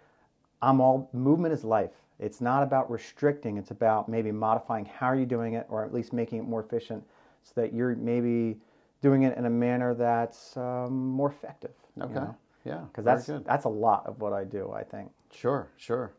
I'm 0.62 0.82
all 0.82 1.10
movement 1.14 1.54
is 1.54 1.64
life. 1.64 1.92
It's 2.20 2.42
not 2.42 2.64
about 2.64 2.92
restricting. 2.92 3.58
It's 3.58 3.72
about 3.72 4.10
maybe 4.10 4.32
modifying 4.32 4.86
how 4.86 5.12
you're 5.12 5.22
you 5.22 5.26
doing 5.26 5.54
it, 5.54 5.66
or 5.70 5.86
at 5.86 5.94
least 5.94 6.12
making 6.12 6.40
it 6.40 6.44
more 6.44 6.62
efficient, 6.62 7.04
so 7.44 7.54
that 7.62 7.74
you're 7.74 7.96
maybe 7.96 8.60
doing 9.02 9.24
it 9.24 9.38
in 9.38 9.46
a 9.46 9.50
manner 9.50 9.94
that's 9.94 10.58
um, 10.58 11.10
more 11.12 11.30
effective. 11.30 11.72
you 11.96 12.04
Okay. 12.04 12.14
know? 12.16 12.36
Yeah. 12.66 12.80
because 12.92 13.06
that's 13.06 13.26
good. 13.28 13.46
that's 13.46 13.64
a 13.64 13.70
lot 13.70 14.06
of 14.06 14.20
what 14.20 14.34
I 14.34 14.44
do. 14.44 14.72
I 14.72 14.84
think. 14.84 15.12
Sure, 15.32 15.70
sure. 15.78 16.12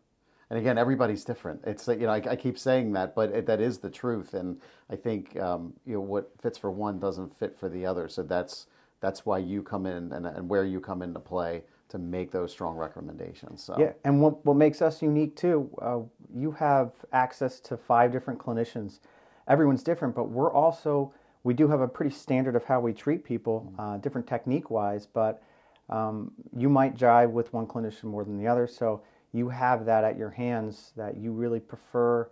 And 0.50 0.58
again, 0.58 0.76
everybody's 0.78 1.24
different. 1.24 1.62
It's 1.64 1.86
you 1.86 1.98
know, 1.98 2.10
I, 2.10 2.22
I 2.30 2.36
keep 2.36 2.58
saying 2.58 2.92
that, 2.92 3.14
but 3.14 3.30
it, 3.30 3.46
that 3.46 3.60
is 3.60 3.78
the 3.78 3.90
truth. 3.90 4.34
And 4.34 4.60
I 4.90 4.96
think 4.96 5.38
um, 5.38 5.72
you 5.86 5.94
know 5.94 6.00
what 6.00 6.30
fits 6.42 6.58
for 6.58 6.70
one 6.70 6.98
doesn't 6.98 7.38
fit 7.38 7.56
for 7.58 7.68
the 7.68 7.86
other. 7.86 8.08
So 8.08 8.22
that's 8.24 8.66
that's 9.00 9.24
why 9.24 9.38
you 9.38 9.62
come 9.62 9.86
in 9.86 10.12
and, 10.12 10.26
and 10.26 10.48
where 10.48 10.64
you 10.64 10.80
come 10.80 11.02
into 11.02 11.20
play 11.20 11.62
to 11.90 11.98
make 11.98 12.30
those 12.30 12.52
strong 12.52 12.76
recommendations. 12.76 13.62
So 13.62 13.76
Yeah, 13.78 13.92
and 14.04 14.22
what, 14.22 14.44
what 14.46 14.56
makes 14.56 14.80
us 14.80 15.02
unique 15.02 15.36
too, 15.36 15.68
uh, 15.82 16.00
you 16.34 16.52
have 16.52 16.92
access 17.12 17.60
to 17.60 17.76
five 17.76 18.12
different 18.12 18.38
clinicians. 18.38 19.00
Everyone's 19.48 19.82
different, 19.82 20.14
but 20.14 20.30
we're 20.30 20.52
also, 20.52 21.12
we 21.42 21.52
do 21.52 21.66
have 21.68 21.80
a 21.80 21.88
pretty 21.88 22.14
standard 22.14 22.54
of 22.54 22.64
how 22.64 22.78
we 22.80 22.92
treat 22.92 23.24
people, 23.24 23.72
uh, 23.78 23.96
different 23.96 24.26
technique 24.26 24.70
wise, 24.70 25.06
but 25.06 25.42
um, 25.88 26.30
you 26.56 26.68
might 26.68 26.96
jive 26.96 27.30
with 27.30 27.52
one 27.52 27.66
clinician 27.66 28.04
more 28.04 28.24
than 28.24 28.38
the 28.38 28.46
other. 28.46 28.68
So 28.68 29.02
you 29.32 29.48
have 29.48 29.84
that 29.86 30.04
at 30.04 30.16
your 30.18 30.30
hands 30.30 30.92
that 30.96 31.16
you 31.16 31.32
really 31.32 31.60
prefer 31.60 32.28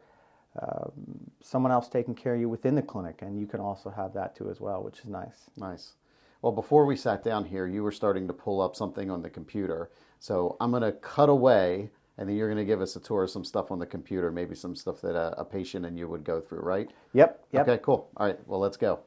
um 0.60 0.92
someone 1.40 1.72
else 1.72 1.88
taking 1.88 2.14
care 2.14 2.34
of 2.34 2.40
you 2.40 2.48
within 2.48 2.74
the 2.74 2.82
clinic, 2.82 3.22
and 3.22 3.38
you 3.38 3.46
can 3.46 3.60
also 3.60 3.90
have 3.90 4.12
that 4.14 4.34
too 4.34 4.50
as 4.50 4.60
well, 4.60 4.82
which 4.82 4.98
is 5.00 5.06
nice. 5.06 5.50
Nice. 5.56 5.94
Well, 6.42 6.52
before 6.52 6.86
we 6.86 6.96
sat 6.96 7.24
down 7.24 7.44
here, 7.44 7.66
you 7.66 7.82
were 7.82 7.92
starting 7.92 8.26
to 8.28 8.32
pull 8.32 8.60
up 8.60 8.76
something 8.76 9.10
on 9.10 9.22
the 9.22 9.30
computer. 9.30 9.90
So 10.20 10.56
I'm 10.60 10.70
going 10.70 10.82
to 10.82 10.92
cut 10.92 11.28
away, 11.28 11.90
and 12.16 12.28
then 12.28 12.36
you're 12.36 12.48
going 12.48 12.58
to 12.58 12.64
give 12.64 12.80
us 12.80 12.94
a 12.96 13.00
tour 13.00 13.24
of 13.24 13.30
some 13.30 13.44
stuff 13.44 13.70
on 13.70 13.78
the 13.78 13.86
computer, 13.86 14.30
maybe 14.30 14.54
some 14.54 14.76
stuff 14.76 15.00
that 15.00 15.16
a, 15.16 15.40
a 15.40 15.44
patient 15.44 15.84
and 15.84 15.98
you 15.98 16.08
would 16.08 16.24
go 16.24 16.40
through, 16.40 16.60
right? 16.60 16.90
Yep, 17.12 17.44
yep. 17.52 17.68
Okay, 17.68 17.80
cool. 17.82 18.08
All 18.16 18.26
right, 18.26 18.38
well, 18.46 18.60
let's 18.60 18.76
go. 18.76 19.00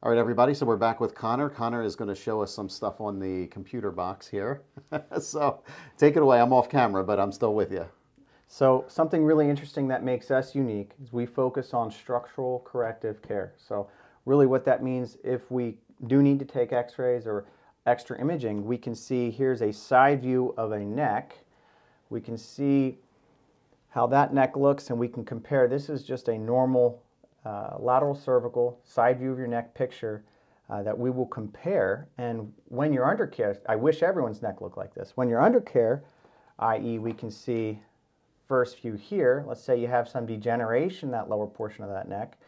All 0.00 0.12
right, 0.12 0.18
everybody. 0.18 0.54
So 0.54 0.64
we're 0.64 0.76
back 0.76 1.00
with 1.00 1.16
Connor. 1.16 1.48
Connor 1.48 1.82
is 1.82 1.96
going 1.96 2.06
to 2.06 2.14
show 2.14 2.40
us 2.40 2.54
some 2.54 2.68
stuff 2.68 3.00
on 3.00 3.18
the 3.18 3.48
computer 3.48 3.90
box 3.90 4.28
here. 4.28 4.62
so 5.20 5.60
take 5.96 6.14
it 6.14 6.22
away. 6.22 6.40
I'm 6.40 6.52
off 6.52 6.70
camera, 6.70 7.02
but 7.02 7.18
I'm 7.18 7.32
still 7.32 7.52
with 7.52 7.72
you. 7.72 7.84
So 8.46 8.84
something 8.86 9.24
really 9.24 9.50
interesting 9.50 9.88
that 9.88 10.04
makes 10.04 10.30
us 10.30 10.54
unique 10.54 10.92
is 11.02 11.12
we 11.12 11.26
focus 11.26 11.74
on 11.74 11.90
structural 11.90 12.60
corrective 12.64 13.20
care. 13.22 13.54
So 13.56 13.90
really 14.24 14.46
what 14.46 14.64
that 14.66 14.84
means 14.84 15.16
if 15.24 15.50
we 15.50 15.78
do 16.06 16.22
need 16.22 16.38
to 16.38 16.44
take 16.44 16.72
x-rays 16.72 17.26
or 17.26 17.46
extra 17.84 18.20
imaging, 18.20 18.64
we 18.64 18.78
can 18.78 18.94
see 18.94 19.32
here's 19.32 19.62
a 19.62 19.72
side 19.72 20.22
view 20.22 20.54
of 20.56 20.70
a 20.70 20.78
neck. 20.78 21.38
We 22.08 22.20
can 22.20 22.38
see 22.38 22.98
how 23.88 24.06
that 24.06 24.32
neck 24.32 24.56
looks 24.56 24.90
and 24.90 24.98
we 25.00 25.08
can 25.08 25.24
compare. 25.24 25.66
This 25.66 25.88
is 25.88 26.04
just 26.04 26.28
a 26.28 26.38
normal 26.38 27.02
uh, 27.44 27.76
lateral 27.78 28.14
cervical 28.14 28.78
side 28.84 29.18
view 29.18 29.32
of 29.32 29.38
your 29.38 29.46
neck 29.46 29.74
picture 29.74 30.24
uh, 30.70 30.82
that 30.82 30.98
we 30.98 31.10
will 31.10 31.26
compare. 31.26 32.08
And 32.18 32.52
when 32.66 32.92
you're 32.92 33.08
under 33.08 33.26
care, 33.26 33.58
I 33.68 33.76
wish 33.76 34.02
everyone's 34.02 34.42
neck 34.42 34.60
looked 34.60 34.76
like 34.76 34.94
this. 34.94 35.12
When 35.14 35.28
you're 35.28 35.40
under 35.40 35.60
care, 35.60 36.04
i.e., 36.58 36.98
we 36.98 37.12
can 37.12 37.30
see 37.30 37.80
first 38.46 38.80
view 38.80 38.94
here. 38.94 39.44
Let's 39.46 39.62
say 39.62 39.78
you 39.80 39.88
have 39.88 40.08
some 40.08 40.26
degeneration 40.26 41.10
that 41.12 41.28
lower 41.28 41.46
portion 41.46 41.84
of 41.84 41.90
that 41.90 42.08
neck. 42.08 42.38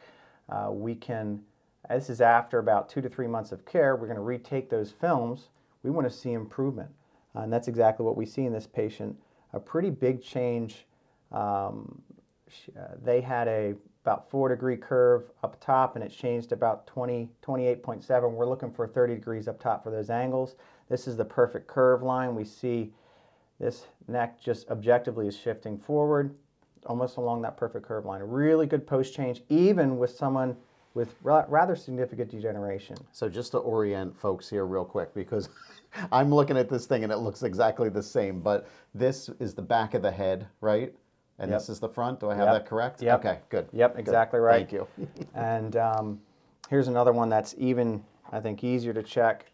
Uh, 0.49 0.71
we 0.71 0.95
can, 0.95 1.41
this 1.89 2.11
is 2.11 2.21
after 2.21 2.59
about 2.59 2.89
two 2.89 3.01
to 3.01 3.09
three 3.09 3.27
months 3.27 3.53
of 3.53 3.65
care, 3.65 3.97
we're 3.97 4.07
going 4.07 4.17
to 4.17 4.23
retake 4.23 4.69
those 4.69 4.91
films. 4.91 5.49
We 5.83 5.91
want 5.91 6.11
to 6.11 6.15
see 6.15 6.33
improvement. 6.33 6.91
Uh, 7.35 7.41
and 7.41 7.53
that's 7.53 7.69
exactly 7.69 8.05
what 8.05 8.17
we 8.17 8.27
see 8.27 8.45
in 8.45 8.53
this 8.53 8.67
patient. 8.67 9.17
A 9.53 9.61
pretty 9.61 9.91
big 9.91 10.23
change. 10.23 10.87
Um, 11.33 12.03
sh- 12.49 12.71
uh, 12.79 12.95
they 13.03 13.21
had 13.21 13.47
a 13.49 13.75
about 14.03 14.31
four 14.31 14.49
degree 14.49 14.77
curve 14.77 15.25
up 15.43 15.61
top 15.61 15.95
and 15.95 16.05
it 16.05 16.11
changed 16.11 16.53
about 16.53 16.87
20, 16.87 17.29
28.7. 17.43 18.33
We're 18.33 18.49
looking 18.49 18.73
for 18.73 18.87
30 18.87 19.15
degrees 19.15 19.49
up 19.49 19.61
top 19.61 19.85
for 19.85 19.91
those 19.91 20.11
angles. 20.11 20.57
This 20.89 21.07
is 21.07 21.17
the 21.17 21.25
perfect 21.25 21.67
curve 21.67 22.03
line. 22.03 22.35
We 22.35 22.45
see 22.45 22.93
this 23.59 23.87
neck 24.09 24.41
just 24.41 24.71
objectively 24.71 25.29
is 25.29 25.37
shifting 25.37 25.79
forward 25.79 26.35
almost 26.87 27.19
along 27.19 27.43
that 27.43 27.57
perfect 27.57 27.87
curve 27.87 28.07
line. 28.07 28.23
Really 28.23 28.67
good 28.67 28.87
post 28.87 29.15
change, 29.15 29.43
even 29.49 29.99
with 29.99 30.11
someone 30.11 30.57
with 30.95 31.15
rather 31.23 31.77
significant 31.77 32.31
degeneration. 32.31 32.97
So 33.13 33.29
just 33.29 33.53
to 33.53 33.59
orient 33.59 34.19
folks 34.19 34.49
here 34.49 34.67
real 34.67 34.85
quick, 34.85 35.15
because 35.15 35.49
I'm 36.13 36.35
looking 36.35 36.57
at 36.57 36.69
this 36.69 36.87
thing 36.87 37.05
and 37.05 37.13
it 37.13 37.19
looks 37.19 37.43
exactly 37.43 37.89
the 37.89 38.03
same, 38.03 38.41
but 38.41 38.69
this 38.95 39.31
is 39.39 39.55
the 39.55 39.63
back 39.63 39.95
of 39.95 40.03
the 40.03 40.11
head, 40.11 40.49
right? 40.61 40.93
And 41.41 41.51
Yep. 41.51 41.59
this 41.61 41.69
is 41.71 41.81
the 41.81 41.89
front. 41.89 42.21
Do 42.21 42.31
I 42.31 42.35
have 42.35 42.49
Yep. 42.49 42.53
that 42.55 42.67
correct? 42.69 43.03
Yep. 43.03 43.19
Okay, 43.21 43.39
good. 43.49 43.69
Yep, 43.73 43.95
Good. 43.95 44.01
exactly 44.01 44.39
right. 44.41 44.69
Thank 44.69 44.73
you. 44.73 44.87
and 45.35 45.75
um, 45.77 46.21
here's 46.69 46.87
another 46.87 47.13
one 47.13 47.31
that's 47.31 47.55
even, 47.57 48.05
I 48.31 48.41
think, 48.41 48.63
easier 48.63 48.93
to 48.93 49.03
check. 49.03 49.47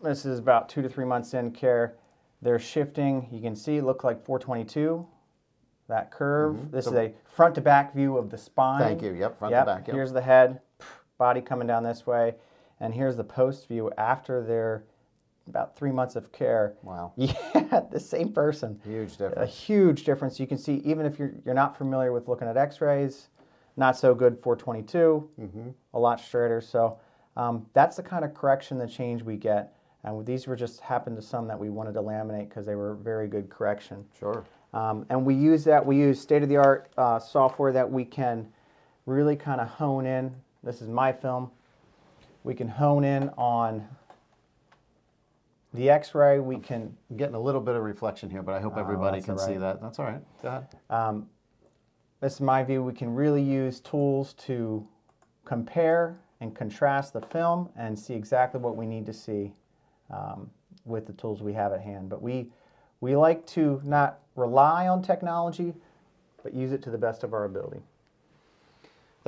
This 0.00 0.24
is 0.24 0.38
about 0.38 0.68
two 0.68 0.80
to 0.80 0.88
three 0.88 1.04
months 1.04 1.34
in 1.34 1.50
care. 1.50 1.96
They're 2.40 2.60
shifting. 2.60 3.28
You 3.32 3.40
can 3.42 3.56
see, 3.56 3.80
look 3.80 4.04
like 4.04 4.24
422. 4.24 5.04
That 5.88 6.12
curve. 6.12 6.70
This 6.70 6.86
Mm-hmm. 6.86 6.94
So- 6.96 7.00
is 7.02 7.10
a 7.10 7.14
front 7.28 7.54
to 7.56 7.60
back 7.62 7.94
view 7.94 8.16
of 8.16 8.30
the 8.30 8.38
spine. 8.38 8.78
Thank 8.80 9.02
you. 9.02 9.12
Yep, 9.12 9.38
front 9.40 9.54
to 9.54 9.64
back, 9.64 9.88
yep. 9.88 9.94
Here's 9.96 10.12
the 10.12 10.20
head, 10.22 10.60
body 11.18 11.40
coming 11.40 11.66
down 11.66 11.82
this 11.82 12.06
way, 12.06 12.36
and 12.78 12.94
here's 12.94 13.16
the 13.16 13.24
post 13.24 13.66
view 13.66 13.90
after 13.98 14.40
their 14.40 14.84
about 15.48 15.76
three 15.76 15.90
months 15.92 16.16
of 16.16 16.32
care. 16.32 16.74
Wow. 16.82 17.12
Yeah, 17.18 17.80
the 17.90 18.00
same 18.00 18.32
person. 18.32 18.80
Huge 18.84 19.16
difference. 19.16 19.36
A 19.38 19.46
huge 19.46 20.04
difference. 20.04 20.38
You 20.40 20.46
can 20.46 20.58
see 20.58 20.76
even 20.84 21.06
if 21.06 21.18
you're 21.18 21.32
you're 21.44 21.54
not 21.54 21.76
familiar 21.76 22.12
with 22.12 22.28
looking 22.28 22.48
at 22.48 22.56
X-rays, 22.56 23.28
not 23.76 23.96
so 23.96 24.14
good 24.14 24.38
422, 24.42 25.28
Mm-hmm. 25.40 25.68
a 25.94 25.98
lot 25.98 26.20
straighter. 26.20 26.60
So 26.60 26.98
um, 27.36 27.66
that's 27.72 27.96
the 27.96 28.02
kind 28.02 28.24
of 28.24 28.34
correction, 28.34 28.78
the 28.78 28.86
change 28.88 29.22
we 29.22 29.36
get. 29.36 29.74
And 30.04 30.24
these 30.24 30.46
were 30.46 30.56
just 30.56 30.80
happened 30.80 31.16
to 31.16 31.22
some 31.22 31.46
that 31.48 31.58
we 31.58 31.68
wanted 31.70 31.92
to 31.94 32.00
laminate 32.02 32.48
because 32.48 32.64
they 32.66 32.74
were 32.76 32.94
very 32.94 33.28
good 33.28 33.50
correction. 33.50 34.04
Sure. 34.18 34.44
Um, 34.72 35.06
and 35.10 35.24
we 35.24 35.34
use 35.34 35.64
that. 35.64 35.84
We 35.84 35.96
use 35.96 36.20
state-of-the-art 36.20 36.90
uh, 36.96 37.18
software 37.18 37.72
that 37.72 37.90
we 37.90 38.04
can 38.04 38.48
really 39.06 39.36
kind 39.36 39.60
of 39.60 39.68
hone 39.68 40.06
in. 40.06 40.34
This 40.62 40.80
is 40.82 40.88
my 40.88 41.12
film. 41.12 41.50
We 42.44 42.54
can 42.54 42.68
hone 42.68 43.04
in 43.04 43.30
on 43.36 43.86
the 45.74 45.90
X-ray. 45.90 46.38
We 46.40 46.58
can 46.58 46.96
I'm 47.10 47.16
getting 47.16 47.34
a 47.34 47.40
little 47.40 47.60
bit 47.60 47.74
of 47.74 47.82
reflection 47.82 48.30
here, 48.30 48.42
but 48.42 48.54
I 48.54 48.60
hope 48.60 48.74
Oh, 48.76 48.80
everybody 48.80 49.20
can 49.20 49.32
all 49.32 49.38
see 49.38 49.56
that. 49.56 49.80
That's 49.82 49.98
all 49.98 50.06
right. 50.06 50.22
Go 50.42 50.48
ahead. 50.48 50.66
Um, 50.90 51.26
this 52.20 52.34
is 52.34 52.40
my 52.40 52.64
view, 52.64 52.82
we 52.82 52.92
can 52.92 53.14
really 53.14 53.42
use 53.42 53.80
tools 53.80 54.32
to 54.34 54.86
compare 55.44 56.18
and 56.40 56.54
contrast 56.54 57.12
the 57.12 57.20
film 57.20 57.68
and 57.76 57.98
see 57.98 58.14
exactly 58.14 58.60
what 58.60 58.76
we 58.76 58.86
need 58.86 59.06
to 59.06 59.12
see 59.12 59.52
um, 60.10 60.50
with 60.84 61.06
the 61.06 61.12
tools 61.12 61.42
we 61.42 61.52
have 61.52 61.72
at 61.72 61.80
hand. 61.80 62.08
But 62.08 62.20
we, 62.22 62.50
we 63.00 63.14
like 63.14 63.46
to 63.48 63.80
not 63.84 64.18
rely 64.34 64.88
on 64.88 65.00
technology, 65.02 65.74
but 66.42 66.54
use 66.54 66.72
it 66.72 66.82
to 66.82 66.90
the 66.90 66.98
best 66.98 67.22
of 67.22 67.32
our 67.32 67.44
ability. 67.44 67.80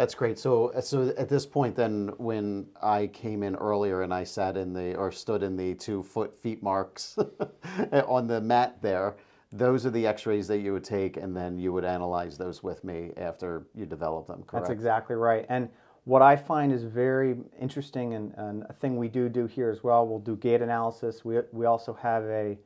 That's 0.01 0.15
great. 0.15 0.39
So, 0.39 0.73
so 0.81 1.13
at 1.19 1.29
this 1.29 1.45
point, 1.45 1.77
then, 1.77 2.13
when 2.17 2.69
I 2.81 3.09
came 3.09 3.43
in 3.43 3.55
earlier 3.55 4.01
and 4.01 4.15
I 4.15 4.25
sat 4.25 4.57
in 4.57 4.73
the 4.73 4.95
or 4.95 5.13
stood 5.13 5.43
in 5.43 5.59
the 5.59 5.75
two 5.75 6.03
foot 6.03 6.35
feet 6.35 6.63
marks 6.63 7.19
on 7.93 8.27
the 8.27 8.41
mat 8.41 8.81
there, 8.81 9.17
those 9.53 9.85
are 9.85 9.91
the 9.91 10.07
X-rays 10.07 10.49
that 10.49 10.61
you 10.61 10.73
would 10.73 10.85
take, 10.85 11.19
and 11.19 11.37
then 11.37 11.59
you 11.59 11.75
would 11.75 11.85
analyze 11.85 12.39
those 12.39 12.63
with 12.63 12.83
me 12.83 13.11
after 13.19 13.67
you 13.75 13.85
develop 13.85 14.27
them. 14.27 14.43
Correct. 14.45 14.69
That's 14.69 14.71
exactly 14.71 15.17
right. 15.17 15.45
And 15.51 15.69
what 16.05 16.23
I 16.23 16.35
find 16.35 16.73
is 16.73 16.83
very 16.83 17.37
interesting, 17.61 18.15
and, 18.15 18.33
and 18.39 18.65
a 18.71 18.73
thing 18.73 18.97
we 18.97 19.09
do 19.09 19.29
do 19.29 19.47
here 19.47 19.69
as 19.69 19.85
well. 19.85 20.07
We'll 20.07 20.19
do 20.19 20.35
gait 20.35 20.63
analysis. 20.63 21.27
We 21.27 21.41
we 21.53 21.67
also 21.67 21.93
have 21.93 22.25
a 22.25 22.57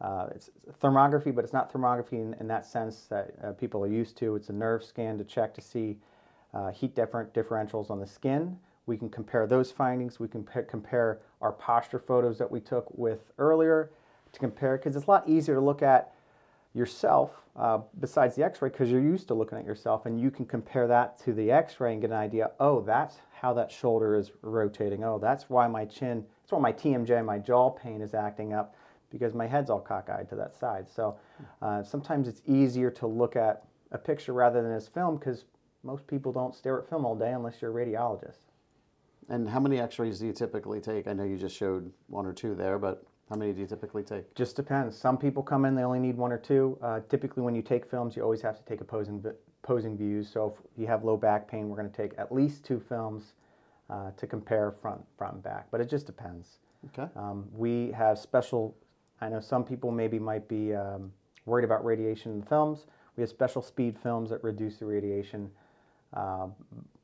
uh, 0.00 0.26
it's 0.34 0.50
thermography, 0.82 1.32
but 1.32 1.44
it's 1.44 1.52
not 1.52 1.72
thermography 1.72 2.14
in, 2.14 2.34
in 2.40 2.48
that 2.48 2.66
sense 2.66 3.06
that 3.10 3.32
uh, 3.44 3.52
people 3.52 3.84
are 3.84 3.92
used 4.02 4.16
to. 4.18 4.34
It's 4.34 4.48
a 4.48 4.52
nerve 4.52 4.82
scan 4.82 5.18
to 5.18 5.24
check 5.24 5.54
to 5.54 5.60
see 5.60 5.98
uh, 6.54 6.70
heat 6.70 6.94
different 6.94 7.34
differentials 7.34 7.90
on 7.90 8.00
the 8.00 8.06
skin. 8.06 8.56
We 8.86 8.96
can 8.96 9.08
compare 9.08 9.46
those 9.46 9.72
findings. 9.72 10.20
We 10.20 10.28
can 10.28 10.46
compare 10.68 11.20
our 11.40 11.52
posture 11.52 11.98
photos 11.98 12.38
that 12.38 12.50
we 12.50 12.60
took 12.60 12.86
with 12.96 13.32
earlier 13.38 13.90
to 14.32 14.38
compare 14.40 14.76
because 14.76 14.94
it's 14.96 15.06
a 15.06 15.10
lot 15.10 15.28
easier 15.28 15.54
to 15.54 15.60
look 15.60 15.82
at 15.82 16.12
yourself 16.74 17.30
uh, 17.56 17.78
besides 18.00 18.34
the 18.34 18.42
x-ray 18.42 18.68
because 18.68 18.90
you're 18.90 19.00
used 19.00 19.28
to 19.28 19.34
looking 19.34 19.56
at 19.56 19.64
yourself 19.64 20.06
and 20.06 20.20
you 20.20 20.30
can 20.30 20.44
compare 20.44 20.88
that 20.88 21.16
to 21.20 21.32
the 21.32 21.50
x-ray 21.50 21.92
and 21.92 22.02
get 22.02 22.10
an 22.10 22.16
idea 22.16 22.50
oh 22.58 22.80
that's 22.82 23.18
how 23.32 23.54
that 23.54 23.70
shoulder 23.70 24.16
is 24.16 24.32
rotating 24.42 25.04
oh 25.04 25.18
that's 25.18 25.48
why 25.48 25.68
my 25.68 25.84
chin 25.84 26.24
that's 26.42 26.50
why 26.50 26.58
my 26.58 26.72
tmj 26.72 27.24
my 27.24 27.38
jaw 27.38 27.70
pain 27.70 28.02
is 28.02 28.12
acting 28.12 28.52
up 28.52 28.74
because 29.10 29.34
my 29.34 29.46
head's 29.46 29.70
all 29.70 29.80
cockeyed 29.80 30.28
to 30.28 30.34
that 30.34 30.52
side 30.52 30.88
so 30.88 31.16
uh, 31.62 31.80
sometimes 31.80 32.26
it's 32.26 32.42
easier 32.44 32.90
to 32.90 33.06
look 33.06 33.36
at 33.36 33.62
a 33.92 33.98
picture 33.98 34.32
rather 34.32 34.60
than 34.60 34.74
this 34.74 34.88
film 34.88 35.16
because 35.16 35.44
most 35.84 36.06
people 36.06 36.32
don't 36.32 36.54
stare 36.54 36.78
at 36.78 36.88
film 36.88 37.04
all 37.04 37.14
day 37.14 37.32
unless 37.32 37.60
you're 37.60 37.70
a 37.70 37.86
radiologist. 37.86 38.38
And 39.28 39.48
how 39.48 39.60
many 39.60 39.78
x-rays 39.78 40.18
do 40.18 40.26
you 40.26 40.32
typically 40.32 40.80
take? 40.80 41.06
I 41.06 41.12
know 41.12 41.24
you 41.24 41.36
just 41.36 41.56
showed 41.56 41.92
one 42.08 42.26
or 42.26 42.32
two 42.32 42.54
there, 42.54 42.78
but 42.78 43.06
how 43.30 43.36
many 43.36 43.52
do 43.52 43.60
you 43.60 43.66
typically 43.66 44.02
take? 44.02 44.34
Just 44.34 44.56
depends. 44.56 44.96
Some 44.96 45.16
people 45.16 45.42
come 45.42 45.64
in, 45.64 45.74
they 45.74 45.82
only 45.82 45.98
need 45.98 46.16
one 46.16 46.32
or 46.32 46.38
two. 46.38 46.78
Uh, 46.82 47.00
typically, 47.08 47.42
when 47.42 47.54
you 47.54 47.62
take 47.62 47.88
films, 47.88 48.16
you 48.16 48.22
always 48.22 48.42
have 48.42 48.56
to 48.56 48.64
take 48.64 48.80
opposing, 48.80 49.24
opposing 49.62 49.96
views. 49.96 50.28
So 50.28 50.54
if 50.54 50.78
you 50.78 50.86
have 50.86 51.04
low 51.04 51.16
back 51.16 51.48
pain, 51.48 51.68
we're 51.68 51.76
going 51.76 51.90
to 51.90 51.96
take 51.96 52.12
at 52.18 52.32
least 52.32 52.64
two 52.64 52.80
films 52.80 53.32
uh, 53.88 54.10
to 54.16 54.26
compare 54.26 54.72
front, 54.82 55.00
front 55.16 55.34
and 55.34 55.42
back. 55.42 55.68
But 55.70 55.80
it 55.80 55.88
just 55.88 56.06
depends. 56.06 56.58
Okay. 56.88 57.10
Um, 57.16 57.46
we 57.54 57.92
have 57.92 58.18
special, 58.18 58.76
I 59.22 59.30
know 59.30 59.40
some 59.40 59.64
people 59.64 59.90
maybe 59.90 60.18
might 60.18 60.46
be 60.48 60.74
um, 60.74 61.10
worried 61.46 61.64
about 61.64 61.82
radiation 61.82 62.32
in 62.32 62.42
films. 62.42 62.86
We 63.16 63.22
have 63.22 63.30
special 63.30 63.62
speed 63.62 63.98
films 63.98 64.28
that 64.30 64.44
reduce 64.44 64.76
the 64.76 64.84
radiation 64.84 65.50
uh, 66.14 66.46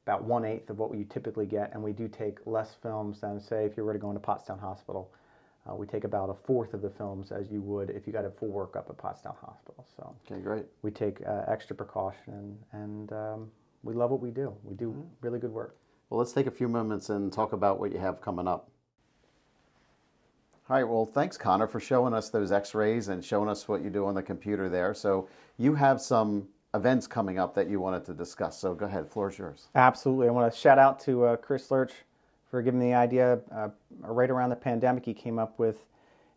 about 0.06 0.24
one 0.24 0.44
eighth 0.44 0.70
of 0.70 0.78
what 0.78 0.96
you 0.96 1.04
typically 1.04 1.46
get, 1.46 1.72
and 1.72 1.82
we 1.82 1.92
do 1.92 2.08
take 2.08 2.38
less 2.46 2.76
films 2.82 3.20
than, 3.20 3.40
say, 3.40 3.64
if 3.64 3.76
you 3.76 3.84
were 3.84 3.92
to 3.92 3.98
go 3.98 4.10
into 4.10 4.20
Pottstown 4.20 4.60
Hospital. 4.60 5.12
Uh, 5.68 5.74
we 5.74 5.86
take 5.86 6.04
about 6.04 6.30
a 6.30 6.34
fourth 6.46 6.72
of 6.72 6.80
the 6.80 6.88
films 6.88 7.32
as 7.32 7.50
you 7.50 7.60
would 7.60 7.90
if 7.90 8.06
you 8.06 8.12
got 8.12 8.24
a 8.24 8.30
full 8.30 8.48
workup 8.48 8.88
at 8.88 8.96
Pottstown 8.96 9.36
Hospital. 9.38 9.86
So 9.96 10.14
okay, 10.26 10.40
great. 10.40 10.64
We 10.82 10.90
take 10.90 11.20
uh, 11.26 11.42
extra 11.48 11.76
precaution, 11.76 12.56
and 12.72 13.12
um, 13.12 13.50
we 13.82 13.94
love 13.94 14.10
what 14.10 14.20
we 14.20 14.30
do. 14.30 14.54
We 14.64 14.74
do 14.74 14.90
mm-hmm. 14.90 15.02
really 15.20 15.38
good 15.38 15.52
work. 15.52 15.76
Well, 16.08 16.18
let's 16.18 16.32
take 16.32 16.46
a 16.46 16.50
few 16.50 16.66
moments 16.66 17.10
and 17.10 17.32
talk 17.32 17.52
about 17.52 17.78
what 17.78 17.92
you 17.92 17.98
have 17.98 18.20
coming 18.20 18.48
up. 18.48 18.70
All 20.68 20.76
right, 20.76 20.84
well, 20.84 21.04
thanks, 21.04 21.36
Connor, 21.36 21.66
for 21.66 21.80
showing 21.80 22.14
us 22.14 22.30
those 22.30 22.52
x 22.52 22.74
rays 22.74 23.08
and 23.08 23.24
showing 23.24 23.48
us 23.48 23.68
what 23.68 23.82
you 23.82 23.90
do 23.90 24.06
on 24.06 24.14
the 24.14 24.22
computer 24.22 24.68
there. 24.68 24.94
So, 24.94 25.28
you 25.58 25.74
have 25.74 26.00
some 26.00 26.48
events 26.74 27.06
coming 27.06 27.38
up 27.38 27.54
that 27.54 27.68
you 27.68 27.80
wanted 27.80 28.04
to 28.06 28.14
discuss. 28.14 28.58
So 28.58 28.74
go 28.74 28.86
ahead, 28.86 29.08
floor 29.08 29.30
is 29.30 29.38
yours. 29.38 29.68
Absolutely. 29.74 30.28
I 30.28 30.30
want 30.30 30.52
to 30.52 30.58
shout 30.58 30.78
out 30.78 31.00
to 31.00 31.24
uh, 31.24 31.36
Chris 31.36 31.70
Lurch 31.70 31.92
for 32.50 32.62
giving 32.62 32.80
the 32.80 32.94
idea. 32.94 33.40
Uh, 33.52 33.68
right 34.00 34.30
around 34.30 34.50
the 34.50 34.56
pandemic, 34.56 35.04
he 35.04 35.14
came 35.14 35.38
up 35.38 35.58
with 35.58 35.84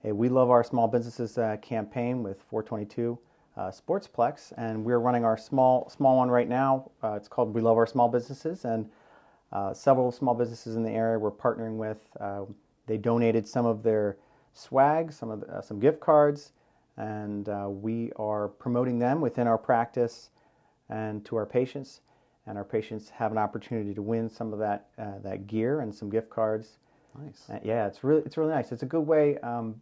a 0.04 0.12
We 0.12 0.30
Love 0.30 0.50
Our 0.50 0.63
Small 0.63 0.88
Businesses 0.88 1.38
uh, 1.38 1.58
campaign 1.62 2.24
with 2.24 2.41
422 2.50 3.17
uh, 3.56 3.72
Sportsplex, 3.72 4.52
and 4.58 4.84
we're 4.84 5.00
running 5.00 5.24
our 5.24 5.38
small 5.38 5.89
small 5.89 6.17
one 6.17 6.30
right 6.30 6.50
now. 6.50 6.89
Uh, 7.04 7.13
it's 7.13 7.28
called 7.28 7.54
We 7.54 7.62
Love 7.62 7.78
Our 7.78 7.88
Small 7.88 8.10
Businesses, 8.10 8.65
and 8.65 8.89
uh, 9.52 9.74
several 9.74 10.12
small 10.12 10.34
businesses 10.34 10.76
in 10.76 10.84
the 10.84 10.89
area 10.89 11.19
we're 11.19 11.32
partnering 11.32 11.78
with. 11.78 12.00
they 12.88 12.98
donated 12.98 13.48
some 13.48 13.65
of 13.65 13.84
their 13.84 14.17
swag, 14.54 15.13
some 15.13 15.30
of 15.30 15.41
the, 15.41 15.62
some 15.62 15.80
gift 15.80 16.00
cards 16.00 16.52
and 16.97 17.49
uh, 17.49 17.67
we 17.69 18.12
are 18.17 18.47
promoting 18.47 18.99
them 18.99 19.21
within 19.21 19.47
our 19.47 19.58
practice 19.58 20.29
and 20.89 21.25
to 21.25 21.36
our 21.36 21.45
patients. 21.45 22.01
And 22.45 22.58
our 22.58 22.65
patients 22.65 23.10
have 23.10 23.32
an 23.32 23.38
opportunity 23.38 23.93
to 23.93 24.01
win 24.01 24.29
some 24.29 24.51
of 24.51 24.60
that 24.60 24.88
uh, 24.97 25.19
that 25.23 25.47
gear 25.47 25.79
and 25.79 25.95
some 25.95 26.10
gift 26.10 26.29
cards. 26.29 26.77
Nice. 27.17 27.49
Uh, 27.49 27.60
yeah, 27.63 27.88
it's 27.88 28.03
really 28.03 28.21
it's 28.25 28.38
really 28.38 28.51
nice. 28.51 28.71
It's 28.71 28.84
a 28.84 28.88
good 28.88 29.08
way 29.08 29.38
um, 29.39 29.82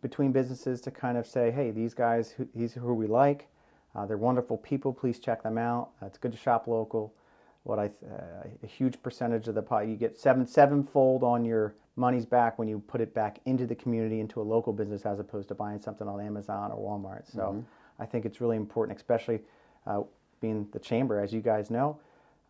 between 0.00 0.32
businesses 0.32 0.80
to 0.82 0.90
kind 0.90 1.16
of 1.16 1.26
say, 1.26 1.50
hey, 1.50 1.70
these 1.70 1.94
guys, 1.94 2.34
these 2.54 2.76
are 2.76 2.80
who 2.80 2.94
we 2.94 3.06
like. 3.06 3.48
Uh, 3.94 4.06
they're 4.06 4.16
wonderful 4.16 4.56
people. 4.56 4.92
Please 4.92 5.18
check 5.18 5.42
them 5.42 5.58
out. 5.58 5.90
it's 6.02 6.18
good 6.18 6.32
to 6.32 6.38
shop 6.38 6.66
local. 6.66 7.14
What 7.62 7.78
I 7.78 7.86
uh, 7.86 8.48
a 8.62 8.66
huge 8.66 9.00
percentage 9.02 9.46
of 9.46 9.54
the 9.54 9.62
pot 9.62 9.86
you 9.86 9.94
get 9.94 10.18
seven 10.18 10.46
sevenfold 10.46 11.22
on 11.22 11.44
your 11.44 11.74
money's 11.96 12.24
back 12.24 12.58
when 12.58 12.68
you 12.68 12.82
put 12.86 13.00
it 13.00 13.14
back 13.14 13.40
into 13.44 13.66
the 13.66 13.74
community, 13.74 14.20
into 14.20 14.40
a 14.40 14.42
local 14.42 14.72
business, 14.72 15.04
as 15.04 15.18
opposed 15.18 15.48
to 15.48 15.54
buying 15.54 15.80
something 15.80 16.08
on 16.08 16.20
Amazon 16.20 16.72
or 16.72 16.78
Walmart. 16.78 17.30
So 17.30 17.40
mm-hmm. 17.40 17.60
I 18.02 18.06
think 18.06 18.24
it's 18.24 18.40
really 18.40 18.56
important, 18.56 18.96
especially 18.96 19.40
uh, 19.86 20.02
being 20.40 20.66
the 20.72 20.78
chamber, 20.78 21.20
as 21.20 21.32
you 21.32 21.40
guys 21.40 21.70
know, 21.70 21.98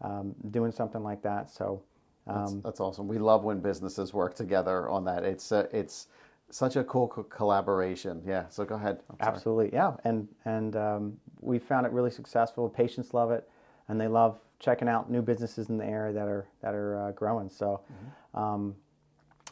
um, 0.00 0.34
doing 0.50 0.72
something 0.72 1.02
like 1.02 1.22
that. 1.22 1.50
So 1.50 1.82
um, 2.26 2.36
that's, 2.36 2.54
that's, 2.64 2.80
awesome. 2.80 3.08
We 3.08 3.18
love 3.18 3.42
when 3.42 3.60
businesses 3.60 4.14
work 4.14 4.34
together 4.34 4.88
on 4.88 5.04
that. 5.04 5.24
It's 5.24 5.50
uh, 5.50 5.66
it's 5.72 6.06
such 6.50 6.76
a 6.76 6.84
cool 6.84 7.08
co- 7.08 7.24
collaboration. 7.24 8.22
Yeah. 8.24 8.48
So 8.48 8.64
go 8.64 8.76
ahead. 8.76 9.00
Absolutely. 9.20 9.70
Yeah. 9.72 9.94
And 10.04 10.28
and 10.44 10.76
um, 10.76 11.16
we 11.40 11.58
found 11.58 11.84
it 11.86 11.92
really 11.92 12.10
successful. 12.10 12.68
Patients 12.68 13.12
love 13.12 13.32
it, 13.32 13.48
and 13.88 14.00
they 14.00 14.08
love 14.08 14.38
checking 14.60 14.88
out 14.88 15.10
new 15.10 15.22
businesses 15.22 15.68
in 15.68 15.78
the 15.78 15.84
area 15.84 16.12
that 16.12 16.28
are 16.28 16.46
that 16.60 16.74
are 16.74 17.08
uh, 17.08 17.12
growing. 17.12 17.50
So. 17.50 17.80
Mm-hmm. 17.92 18.38
Um, 18.38 18.76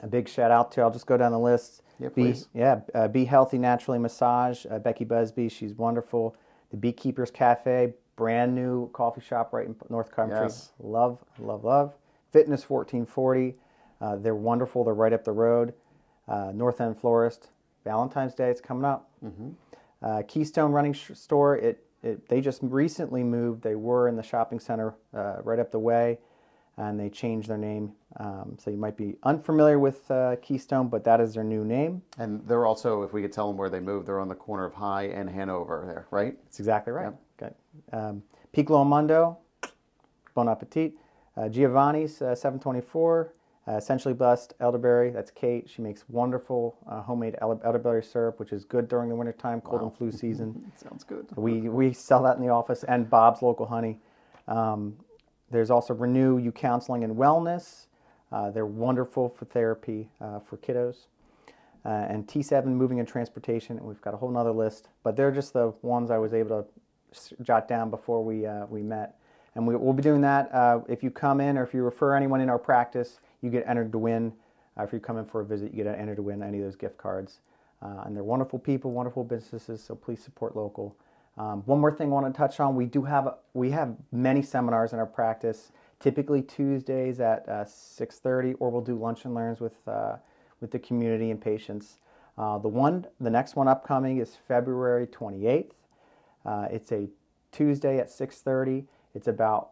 a 0.02 0.06
big 0.06 0.28
shout 0.28 0.50
out 0.50 0.72
to. 0.72 0.82
I'll 0.82 0.90
just 0.90 1.06
go 1.06 1.16
down 1.16 1.32
the 1.32 1.38
list. 1.38 1.82
Yeah, 1.98 2.08
please. 2.08 2.44
Be, 2.44 2.60
yeah, 2.60 2.80
uh, 2.94 3.08
Be 3.08 3.24
Healthy 3.24 3.58
Naturally 3.58 3.98
Massage. 3.98 4.64
Uh, 4.70 4.78
Becky 4.78 5.04
Busby, 5.04 5.48
she's 5.48 5.74
wonderful. 5.74 6.36
The 6.70 6.76
Beekeepers 6.76 7.30
Cafe, 7.30 7.92
brand 8.16 8.54
new 8.54 8.90
coffee 8.92 9.20
shop 9.20 9.52
right 9.52 9.66
in 9.66 9.76
North 9.88 10.10
Coventry. 10.10 10.46
Yes. 10.46 10.72
Love, 10.78 11.18
love, 11.38 11.64
love. 11.64 11.94
Fitness 12.32 12.68
1440. 12.68 13.56
Uh, 14.00 14.16
they're 14.16 14.34
wonderful. 14.34 14.84
They're 14.84 14.94
right 14.94 15.12
up 15.12 15.24
the 15.24 15.32
road. 15.32 15.74
Uh, 16.26 16.52
North 16.54 16.80
End 16.80 16.98
Florist. 16.98 17.48
Valentine's 17.84 18.34
Day, 18.34 18.50
is 18.50 18.60
coming 18.60 18.84
up. 18.84 19.10
Mm-hmm. 19.24 19.50
Uh, 20.02 20.22
Keystone 20.28 20.72
Running 20.72 20.94
Store. 20.94 21.56
It, 21.56 21.84
it, 22.02 22.28
they 22.28 22.40
just 22.40 22.60
recently 22.62 23.24
moved. 23.24 23.62
They 23.62 23.74
were 23.74 24.08
in 24.08 24.16
the 24.16 24.22
shopping 24.22 24.60
center 24.60 24.94
uh, 25.14 25.36
right 25.42 25.58
up 25.58 25.70
the 25.70 25.78
way 25.78 26.18
and 26.80 26.98
they 26.98 27.10
changed 27.10 27.48
their 27.48 27.58
name. 27.58 27.92
Um, 28.18 28.56
so 28.58 28.70
you 28.70 28.78
might 28.78 28.96
be 28.96 29.16
unfamiliar 29.22 29.78
with 29.78 30.10
uh, 30.10 30.36
Keystone, 30.42 30.88
but 30.88 31.04
that 31.04 31.20
is 31.20 31.34
their 31.34 31.44
new 31.44 31.64
name. 31.64 32.02
And 32.18 32.46
they're 32.48 32.64
also, 32.64 33.02
if 33.02 33.12
we 33.12 33.20
could 33.20 33.32
tell 33.32 33.48
them 33.48 33.58
where 33.58 33.68
they 33.68 33.80
moved, 33.80 34.08
they're 34.08 34.18
on 34.18 34.28
the 34.28 34.34
corner 34.34 34.64
of 34.64 34.72
High 34.72 35.04
and 35.04 35.28
Hanover 35.28 35.84
there, 35.86 36.06
right? 36.10 36.36
That's 36.44 36.58
exactly 36.58 36.92
right. 36.92 37.12
Yep. 37.12 37.20
Okay. 37.42 37.54
Um, 37.92 38.22
Piccolo 38.52 38.84
Mundo, 38.84 39.38
Bon 40.34 40.48
Appetit. 40.48 40.94
Uh, 41.36 41.48
Giovanni's 41.48 42.22
uh, 42.22 42.34
724. 42.34 43.34
Uh, 43.68 43.72
essentially 43.72 44.14
blessed 44.14 44.54
elderberry. 44.58 45.10
That's 45.10 45.30
Kate. 45.30 45.68
She 45.68 45.82
makes 45.82 46.04
wonderful 46.08 46.78
uh, 46.88 47.02
homemade 47.02 47.36
elderberry 47.40 48.02
syrup, 48.02 48.40
which 48.40 48.52
is 48.52 48.64
good 48.64 48.88
during 48.88 49.10
the 49.10 49.14
wintertime, 49.14 49.60
cold 49.60 49.82
wow. 49.82 49.88
and 49.88 49.96
flu 49.96 50.10
season. 50.10 50.72
Sounds 50.76 51.04
good. 51.04 51.26
we 51.36 51.68
we 51.68 51.92
sell 51.92 52.22
that 52.22 52.36
in 52.36 52.42
the 52.42 52.48
office. 52.48 52.84
And 52.84 53.08
Bob's 53.08 53.42
local 53.42 53.66
honey. 53.66 54.00
Um, 54.48 54.96
there's 55.50 55.70
also 55.70 55.94
Renew 55.94 56.38
You 56.38 56.52
Counseling 56.52 57.04
and 57.04 57.16
Wellness. 57.16 57.86
Uh, 58.30 58.50
they're 58.50 58.66
wonderful 58.66 59.28
for 59.28 59.44
therapy 59.44 60.08
uh, 60.20 60.38
for 60.40 60.56
kiddos. 60.56 61.06
Uh, 61.84 62.06
and 62.08 62.26
T7 62.26 62.66
Moving 62.66 63.00
and 63.00 63.08
Transportation. 63.08 63.78
And 63.78 63.86
we've 63.86 64.00
got 64.00 64.14
a 64.14 64.16
whole 64.16 64.36
other 64.36 64.52
list, 64.52 64.88
but 65.02 65.16
they're 65.16 65.32
just 65.32 65.52
the 65.52 65.72
ones 65.82 66.10
I 66.10 66.18
was 66.18 66.34
able 66.34 66.62
to 66.62 67.42
jot 67.42 67.66
down 67.66 67.90
before 67.90 68.22
we, 68.24 68.46
uh, 68.46 68.66
we 68.66 68.82
met. 68.82 69.16
And 69.56 69.66
we, 69.66 69.74
will 69.74 69.92
be 69.92 70.02
doing 70.02 70.20
that. 70.20 70.54
Uh, 70.54 70.80
if 70.88 71.02
you 71.02 71.10
come 71.10 71.40
in 71.40 71.58
or 71.58 71.64
if 71.64 71.74
you 71.74 71.82
refer 71.82 72.14
anyone 72.14 72.40
in 72.40 72.48
our 72.48 72.58
practice, 72.58 73.18
you 73.42 73.50
get 73.50 73.64
entered 73.66 73.90
to 73.92 73.98
win. 73.98 74.32
Uh, 74.78 74.84
if 74.84 74.92
you 74.92 75.00
come 75.00 75.18
in 75.18 75.24
for 75.24 75.40
a 75.40 75.44
visit, 75.44 75.74
you 75.74 75.82
get 75.82 75.98
entered 75.98 76.16
to 76.16 76.22
win 76.22 76.42
any 76.42 76.58
of 76.58 76.64
those 76.64 76.76
gift 76.76 76.96
cards. 76.96 77.40
and 77.80 78.14
they're 78.14 78.22
wonderful 78.22 78.58
people, 78.58 78.92
wonderful 78.92 79.24
businesses, 79.24 79.82
so 79.82 79.96
please 79.96 80.22
support 80.22 80.54
local. 80.54 80.94
Um, 81.36 81.62
one 81.66 81.80
more 81.80 81.92
thing 81.92 82.08
I 82.08 82.10
want 82.10 82.32
to 82.32 82.36
touch 82.36 82.60
on: 82.60 82.74
we 82.74 82.86
do 82.86 83.02
have 83.02 83.34
we 83.54 83.70
have 83.70 83.96
many 84.12 84.42
seminars 84.42 84.92
in 84.92 84.98
our 84.98 85.06
practice. 85.06 85.72
Typically 86.00 86.40
Tuesdays 86.42 87.20
at 87.20 87.46
uh, 87.48 87.64
6:30, 87.64 88.56
or 88.58 88.70
we'll 88.70 88.80
do 88.80 88.94
lunch 88.94 89.24
and 89.24 89.34
learns 89.34 89.60
with 89.60 89.76
uh, 89.86 90.16
with 90.60 90.70
the 90.70 90.78
community 90.78 91.30
and 91.30 91.40
patients. 91.40 91.98
Uh, 92.38 92.58
the 92.58 92.68
one, 92.68 93.06
the 93.20 93.30
next 93.30 93.54
one 93.54 93.68
upcoming 93.68 94.18
is 94.18 94.36
February 94.48 95.06
28th. 95.06 95.72
Uh, 96.44 96.68
it's 96.70 96.90
a 96.92 97.08
Tuesday 97.52 97.98
at 97.98 98.08
6:30. 98.08 98.84
It's 99.14 99.28
about 99.28 99.70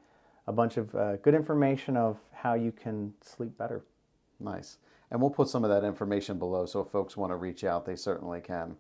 a 0.47 0.51
bunch 0.51 0.77
of 0.77 0.93
uh, 0.95 1.17
good 1.17 1.35
information 1.35 1.95
of 1.95 2.17
how 2.33 2.55
you 2.55 2.71
can 2.71 3.13
sleep 3.21 3.57
better. 3.57 3.83
Nice. 4.39 4.77
And 5.11 5.21
we'll 5.21 5.29
put 5.29 5.49
some 5.49 5.63
of 5.63 5.69
that 5.69 5.85
information 5.85 6.39
below 6.39 6.65
so 6.65 6.81
if 6.81 6.87
folks 6.87 7.15
want 7.15 7.31
to 7.31 7.35
reach 7.35 7.63
out, 7.63 7.85
they 7.85 7.95
certainly 7.95 8.41
can. 8.41 8.77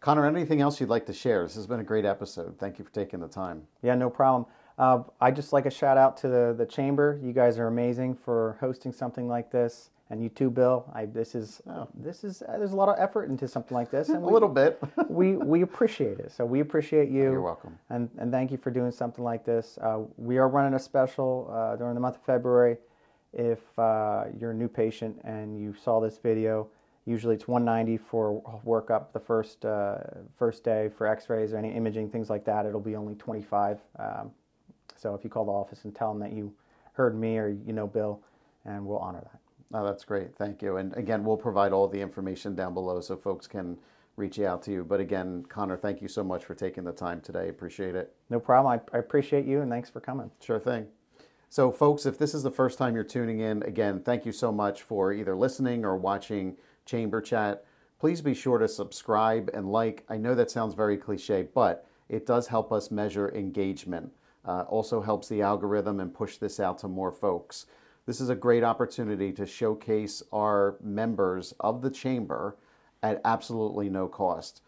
Connor, 0.00 0.26
anything 0.26 0.62
else 0.62 0.80
you'd 0.80 0.88
like 0.88 1.04
to 1.06 1.12
share? 1.12 1.42
This 1.42 1.54
has 1.56 1.66
been 1.66 1.80
a 1.80 1.84
great 1.84 2.06
episode. 2.06 2.58
Thank 2.58 2.78
you 2.78 2.84
for 2.86 2.90
taking 2.90 3.20
the 3.20 3.28
time. 3.28 3.64
Yeah, 3.82 3.94
no 3.94 4.08
problem. 4.08 4.46
Uh, 4.78 5.02
I 5.20 5.30
just 5.30 5.52
like 5.52 5.66
a 5.66 5.70
shout 5.70 5.98
out 5.98 6.16
to 6.18 6.28
the 6.28 6.54
the 6.56 6.64
chamber. 6.64 7.20
You 7.22 7.34
guys 7.34 7.58
are 7.58 7.66
amazing 7.66 8.14
for 8.14 8.56
hosting 8.60 8.92
something 8.92 9.28
like 9.28 9.50
this, 9.50 9.90
and 10.08 10.22
you 10.22 10.30
too, 10.30 10.48
Bill. 10.48 10.90
I 10.94 11.04
this 11.04 11.34
is 11.34 11.60
this 11.92 12.24
is 12.24 12.40
uh, 12.40 12.56
there's 12.56 12.72
a 12.72 12.76
lot 12.76 12.88
of 12.88 12.96
effort 12.98 13.28
into 13.28 13.46
something 13.46 13.74
like 13.74 13.90
this, 13.90 14.08
and 14.08 14.18
A 14.24 14.26
we, 14.26 14.32
little 14.32 14.48
bit. 14.48 14.82
we 15.10 15.36
we 15.36 15.60
appreciate 15.60 16.18
it. 16.18 16.32
So 16.32 16.46
we 16.46 16.60
appreciate 16.60 17.10
you. 17.10 17.24
You're 17.24 17.42
welcome. 17.42 17.78
And 17.90 18.08
and 18.16 18.32
thank 18.32 18.50
you 18.50 18.56
for 18.56 18.70
doing 18.70 18.92
something 18.92 19.22
like 19.22 19.44
this. 19.44 19.76
Uh, 19.82 20.00
we 20.16 20.38
are 20.38 20.48
running 20.48 20.72
a 20.72 20.78
special 20.78 21.50
uh, 21.52 21.76
during 21.76 21.92
the 21.94 22.00
month 22.00 22.16
of 22.16 22.22
February. 22.22 22.78
If 23.34 23.60
uh, 23.78 24.24
you're 24.38 24.52
a 24.52 24.54
new 24.54 24.68
patient 24.68 25.20
and 25.24 25.60
you 25.60 25.74
saw 25.74 26.00
this 26.00 26.16
video, 26.16 26.68
usually 27.10 27.34
it's 27.34 27.48
190 27.48 27.98
for 27.98 28.40
workup 28.64 29.12
the 29.12 29.18
first 29.18 29.64
uh, 29.64 29.98
first 30.38 30.62
day 30.62 30.88
for 30.96 31.06
X-rays 31.06 31.52
or 31.52 31.58
any 31.58 31.72
imaging 31.74 32.08
things 32.08 32.30
like 32.30 32.44
that. 32.44 32.66
It'll 32.66 32.80
be 32.80 32.94
only 32.94 33.16
25. 33.16 33.78
Um, 33.98 34.30
so 34.96 35.14
if 35.14 35.24
you 35.24 35.30
call 35.30 35.44
the 35.44 35.52
office 35.52 35.84
and 35.84 35.94
tell 35.94 36.12
them 36.12 36.20
that 36.20 36.32
you 36.32 36.54
heard 36.92 37.18
me 37.18 37.36
or 37.36 37.48
you 37.48 37.72
know 37.72 37.86
Bill, 37.86 38.20
and 38.64 38.86
we'll 38.86 38.98
honor 38.98 39.20
that. 39.20 39.40
No, 39.72 39.84
that's 39.84 40.04
great. 40.04 40.34
Thank 40.36 40.62
you. 40.62 40.76
And 40.76 40.96
again, 40.96 41.24
we'll 41.24 41.36
provide 41.36 41.72
all 41.72 41.88
the 41.88 42.00
information 42.00 42.54
down 42.54 42.74
below 42.74 43.00
so 43.00 43.16
folks 43.16 43.46
can 43.46 43.76
reach 44.16 44.38
out 44.38 44.62
to 44.64 44.70
you. 44.70 44.84
But 44.84 45.00
again, 45.00 45.44
Connor, 45.48 45.76
thank 45.76 46.02
you 46.02 46.08
so 46.08 46.22
much 46.22 46.44
for 46.44 46.54
taking 46.54 46.84
the 46.84 46.92
time 46.92 47.20
today. 47.20 47.48
Appreciate 47.48 47.94
it. 47.94 48.14
No 48.28 48.40
problem. 48.40 48.80
I, 48.92 48.96
I 48.96 48.98
appreciate 48.98 49.46
you 49.46 49.60
and 49.60 49.70
thanks 49.70 49.88
for 49.88 50.00
coming. 50.00 50.30
Sure 50.40 50.58
thing. 50.58 50.86
So, 51.48 51.72
folks, 51.72 52.06
if 52.06 52.16
this 52.16 52.32
is 52.32 52.44
the 52.44 52.50
first 52.50 52.78
time 52.78 52.94
you're 52.94 53.02
tuning 53.02 53.40
in, 53.40 53.62
again, 53.64 54.00
thank 54.00 54.24
you 54.24 54.30
so 54.30 54.52
much 54.52 54.82
for 54.82 55.12
either 55.12 55.34
listening 55.34 55.84
or 55.84 55.96
watching 55.96 56.56
Chamber 56.86 57.20
Chat. 57.20 57.64
Please 57.98 58.20
be 58.20 58.34
sure 58.34 58.58
to 58.58 58.68
subscribe 58.68 59.50
and 59.52 59.70
like. 59.70 60.04
I 60.08 60.16
know 60.16 60.34
that 60.34 60.50
sounds 60.50 60.74
very 60.74 60.96
cliche, 60.96 61.48
but 61.54 61.86
it 62.08 62.26
does 62.26 62.48
help 62.48 62.72
us 62.72 62.90
measure 62.90 63.34
engagement. 63.34 64.12
Uh, 64.44 64.62
also 64.62 65.02
helps 65.02 65.28
the 65.28 65.42
algorithm 65.42 66.00
and 66.00 66.14
push 66.14 66.38
this 66.38 66.58
out 66.58 66.78
to 66.78 66.88
more 66.88 67.12
folks. 67.12 67.66
This 68.06 68.20
is 68.20 68.30
a 68.30 68.34
great 68.34 68.64
opportunity 68.64 69.32
to 69.32 69.46
showcase 69.46 70.22
our 70.32 70.76
members 70.82 71.52
of 71.60 71.82
the 71.82 71.90
chamber 71.90 72.56
at 73.02 73.20
absolutely 73.24 73.88
no 73.88 74.08
cost. 74.08 74.62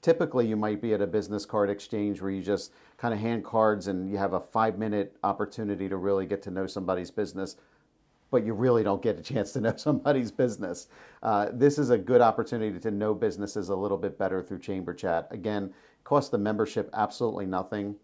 Typically, 0.00 0.46
you 0.46 0.56
might 0.56 0.80
be 0.80 0.94
at 0.94 1.00
a 1.00 1.06
business 1.06 1.44
card 1.44 1.70
exchange 1.70 2.20
where 2.22 2.30
you 2.30 2.42
just 2.42 2.72
kind 2.96 3.12
of 3.12 3.20
hand 3.20 3.44
cards 3.44 3.88
and 3.88 4.08
you 4.08 4.16
have 4.16 4.32
a 4.32 4.40
five 4.40 4.78
minute 4.78 5.16
opportunity 5.24 5.88
to 5.88 5.96
really 5.96 6.24
get 6.24 6.40
to 6.42 6.50
know 6.50 6.66
somebody's 6.66 7.10
business, 7.10 7.56
but 8.30 8.44
you 8.44 8.52
really 8.52 8.82
don't 8.82 9.02
get 9.02 9.18
a 9.18 9.22
chance 9.22 9.52
to 9.52 9.60
know 9.60 9.74
somebody's 9.76 10.30
business. 10.30 10.88
Uh, 11.22 11.48
this 11.52 11.78
is 11.78 11.90
a 11.90 11.98
good 11.98 12.20
opportunity 12.20 12.78
to 12.78 12.90
know 12.90 13.14
businesses 13.14 13.68
a 13.68 13.76
little 13.76 13.98
bit 13.98 14.18
better 14.18 14.42
through 14.42 14.58
Chamber 14.58 14.94
Chat. 14.94 15.28
Again, 15.30 15.72
costs 16.04 16.30
the 16.30 16.38
membership 16.38 16.90
absolutely 16.94 17.46
nothing. 17.46 17.96